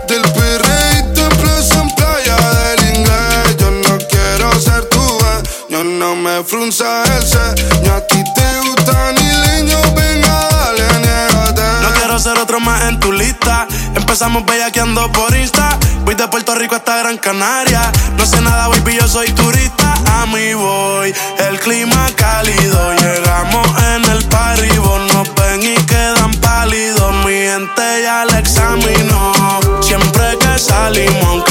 Del 0.09 0.21
perreíto 0.33 1.21
en 1.21 1.37
plaza 1.37 1.81
en 1.81 1.89
playa 1.95 2.35
del 2.35 2.97
inglés. 2.97 3.55
Yo 3.57 3.71
no 3.71 3.97
quiero 4.09 4.59
ser 4.59 4.83
tu 4.89 4.99
vez 4.99 5.49
Yo 5.69 5.85
no 5.85 6.17
me 6.17 6.43
frunza 6.43 7.03
el 7.03 7.23
set 7.23 7.81
Ni 7.81 7.87
a 7.87 8.05
ti 8.05 8.21
te 8.35 8.59
gusta 8.67 9.13
ni 9.13 9.23
leño 9.47 9.79
Venga, 9.95 10.49
dale, 10.51 10.83
niégate. 10.99 11.61
No 11.81 11.93
quiero 11.93 12.19
ser 12.19 12.37
otro 12.39 12.59
más 12.59 12.83
en 12.83 12.99
tu 12.99 13.13
lista. 13.13 13.65
Empezamos 13.95 14.45
bellaqueando 14.45 15.09
por 15.13 15.33
Insta. 15.33 15.79
Voy 16.09 16.15
de 16.15 16.27
Puerto 16.27 16.55
Rico 16.55 16.73
hasta 16.73 16.97
Gran 16.97 17.19
Canaria. 17.19 17.91
No 18.17 18.25
sé 18.25 18.41
nada, 18.41 18.67
baby, 18.67 18.97
yo 18.99 19.07
soy 19.07 19.31
turista. 19.31 19.93
A 20.11 20.25
mí 20.25 20.55
voy, 20.55 21.13
el 21.47 21.59
clima 21.59 22.09
cálido. 22.15 22.93
Llegamos 22.95 23.67
en 23.93 24.03
el 24.05 24.25
paribo, 24.25 24.97
nos 25.13 25.35
ven 25.35 25.61
y 25.61 25.75
quedan 25.85 26.31
pálidos. 26.41 27.13
Mi 27.23 27.33
gente 27.33 28.01
ya 28.01 28.25
la 28.25 28.39
examinó. 28.39 29.33
Siempre 29.81 30.35
que 30.39 30.57
salimos, 30.57 31.43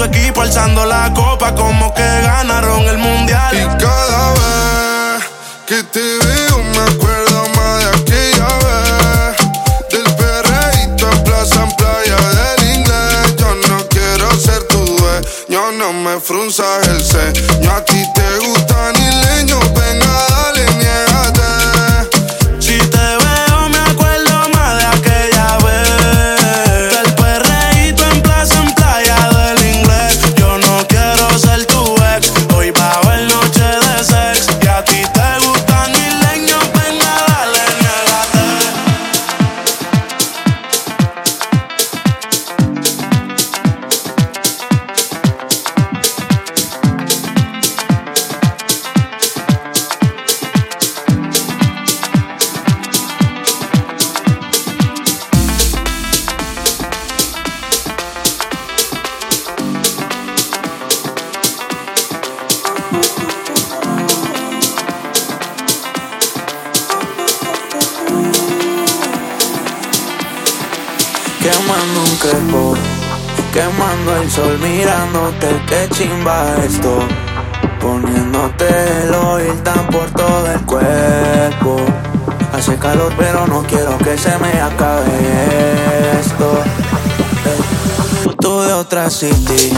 su 0.00 0.06
equipo 0.06 0.40
alzando 0.40 0.86
la 0.86 1.12
copa 1.12 1.54
como 1.54 1.92
que 1.92 2.22
ganaron 2.22 2.88
el 2.88 2.96
mundial. 2.96 3.54
Y 3.54 3.66
cada 3.82 4.32
vez 4.32 5.24
que 5.66 5.82
te 5.82 6.00
veo 6.00 6.56
me 6.74 6.78
acuerdo 6.90 7.48
más 7.56 7.84
de 7.84 7.90
aquella 7.98 8.48
vez. 8.64 9.36
Del 9.90 10.08
perreíto 10.14 11.06
a 11.06 11.24
plaza 11.24 11.64
en 11.64 11.76
playa 11.76 12.16
del 12.38 12.76
inglés. 12.76 13.36
Yo 13.36 13.54
no 13.68 13.86
quiero 13.88 14.30
ser 14.40 14.62
tu 14.68 14.78
dueño, 14.78 15.72
no 15.72 15.92
me 15.92 16.18
frunzas 16.18 16.89
calor, 82.80 83.12
pero 83.16 83.46
no 83.46 83.62
quiero 83.62 83.96
que 83.98 84.16
se 84.16 84.36
me 84.38 84.60
acabe 84.60 85.12
esto. 86.18 86.62
Hey. 87.44 88.34
Tú 88.40 88.60
de 88.62 88.72
otra 88.72 89.10
city, 89.10 89.72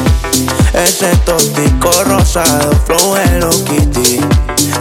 ese 0.73 1.17
tóxico 1.27 1.91
rosado, 2.05 2.71
flow 2.87 3.17
Hello 3.17 3.51
Kitty. 3.51 4.21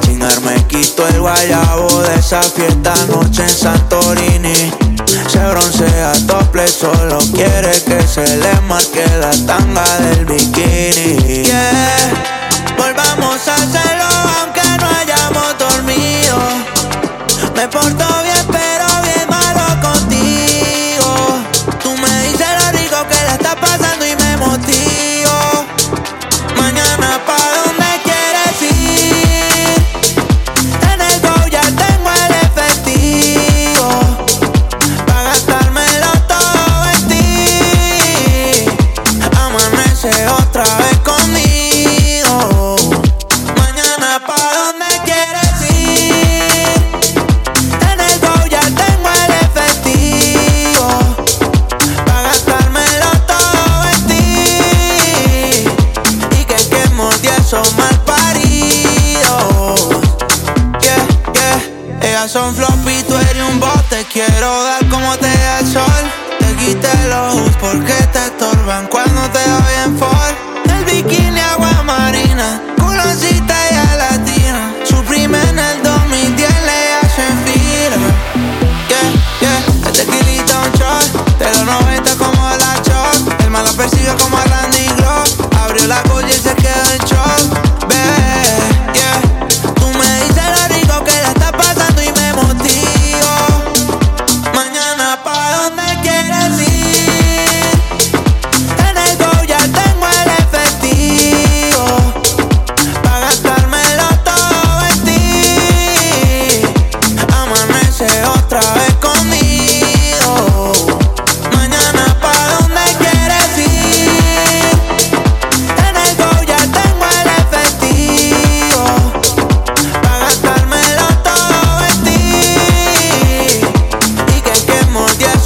Sin 0.05 0.21
arme 0.21 0.63
quito 0.67 1.07
el 1.07 1.19
guayabo 1.19 2.01
de 2.03 2.15
esa 2.15 2.41
fiesta 2.43 2.93
noche 3.07 3.41
en 3.41 3.49
Santorini. 3.49 4.71
Se 5.27 5.39
broncea 5.39 6.13
tople, 6.27 6.67
solo 6.67 7.17
quiere 7.33 7.71
que 7.83 8.01
se 8.07 8.37
le 8.37 8.61
marque 8.67 9.03
la 9.19 9.31
tanga 9.47 9.83
del 9.99 10.25
bikini. 10.25 11.43
Yeah, 11.43 12.13
volvamos 12.77 13.47
a 13.47 13.55
hacerlo 13.55 14.05
aunque 14.41 14.60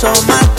so 0.06 0.28
my. 0.28 0.55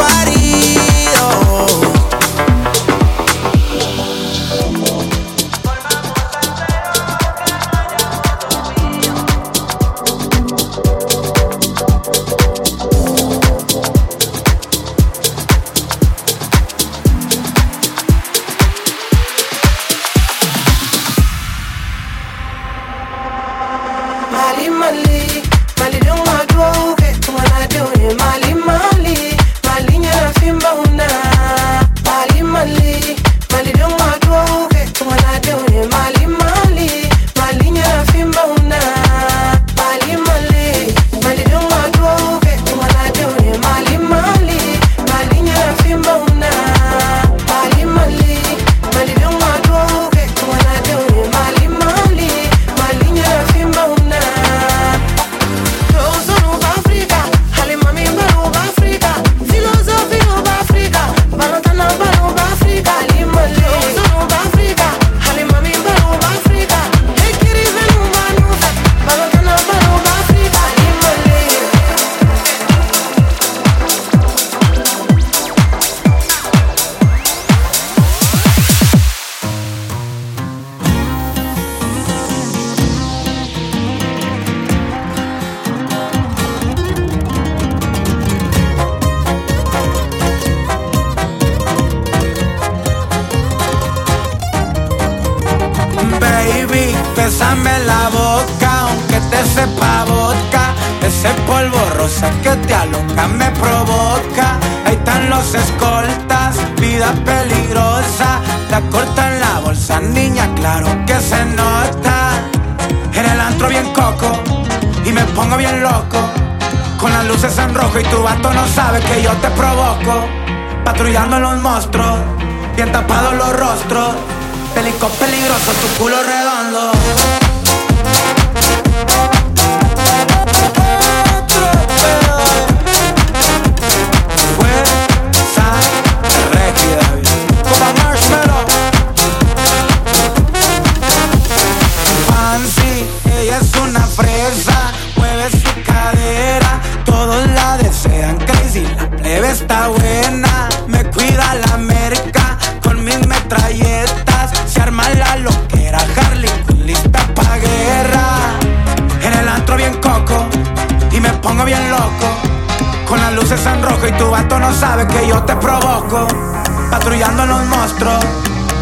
patrullando 166.91 167.47
los 167.47 167.65
monstruos, 167.67 168.25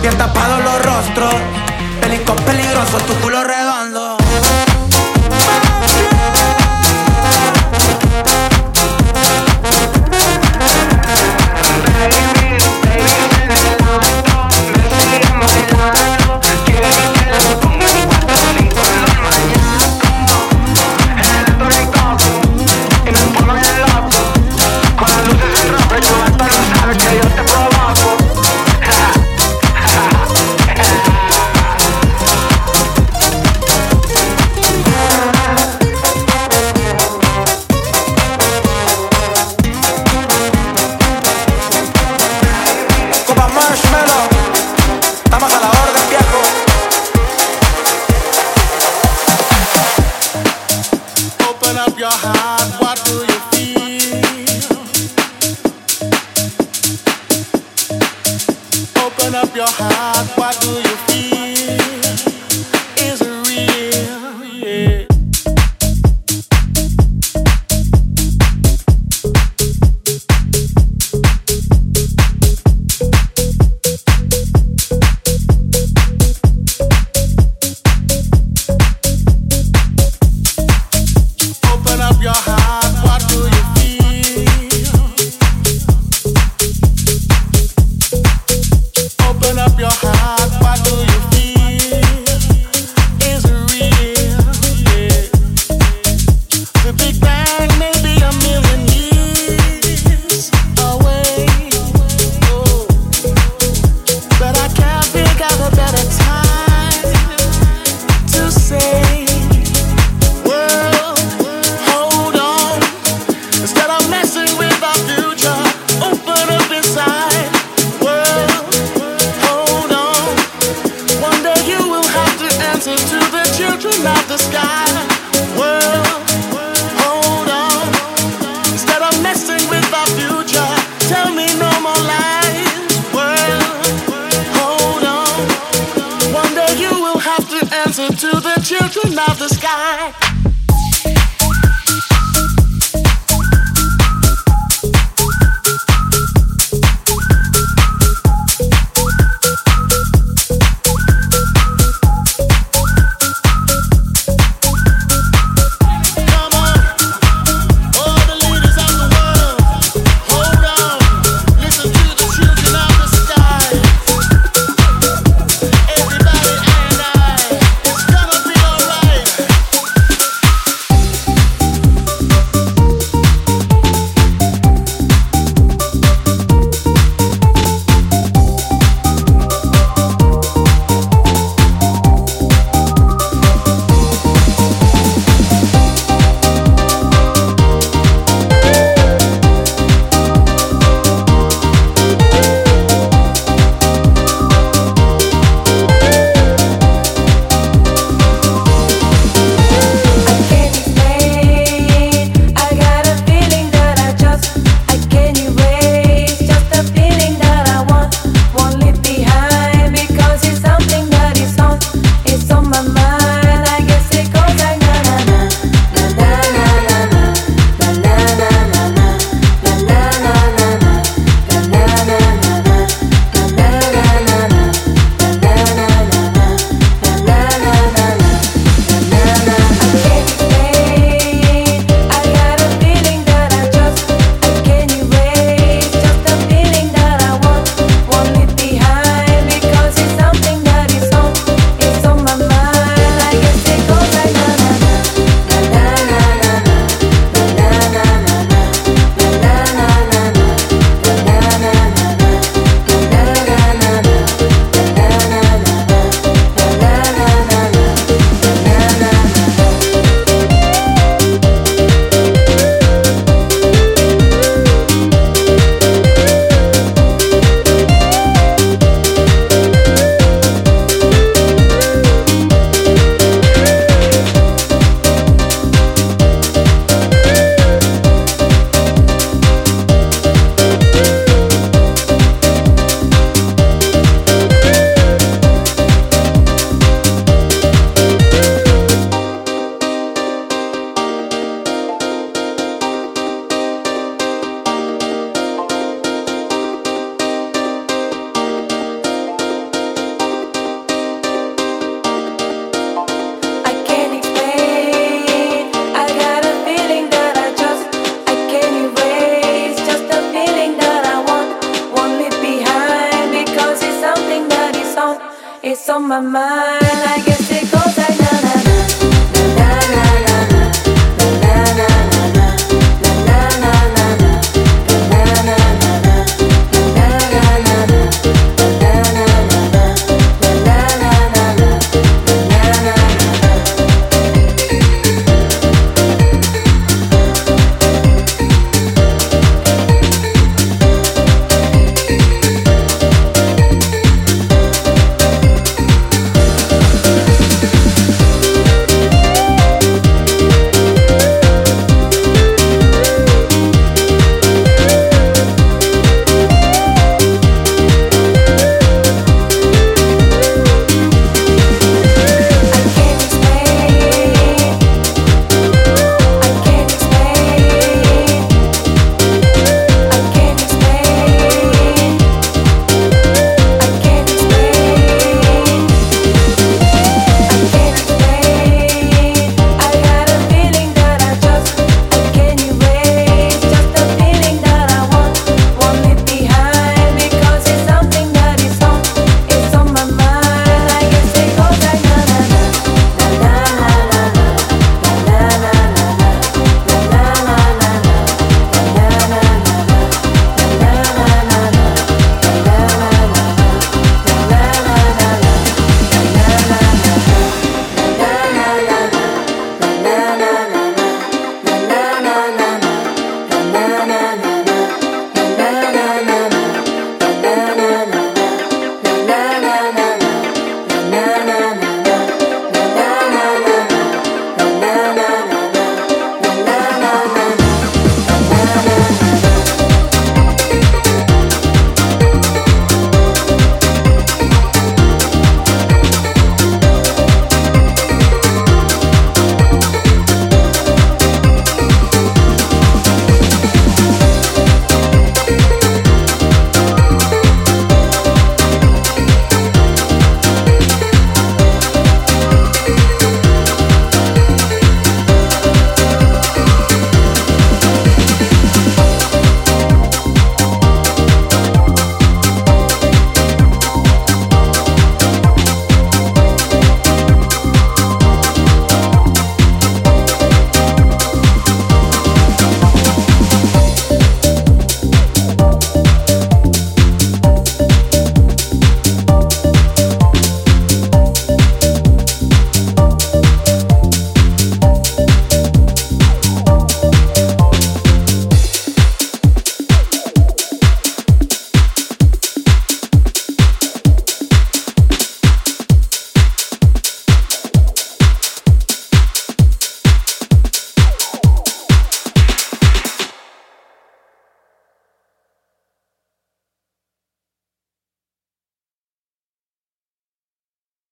bien 0.03 0.17
tapados 0.19 0.63
los 0.63 0.85
rostros, 0.85 1.35
pelicón 2.01 2.37
peligroso, 2.45 2.99
tu 2.99 3.15
culo 3.21 3.43
redondo. 3.43 3.64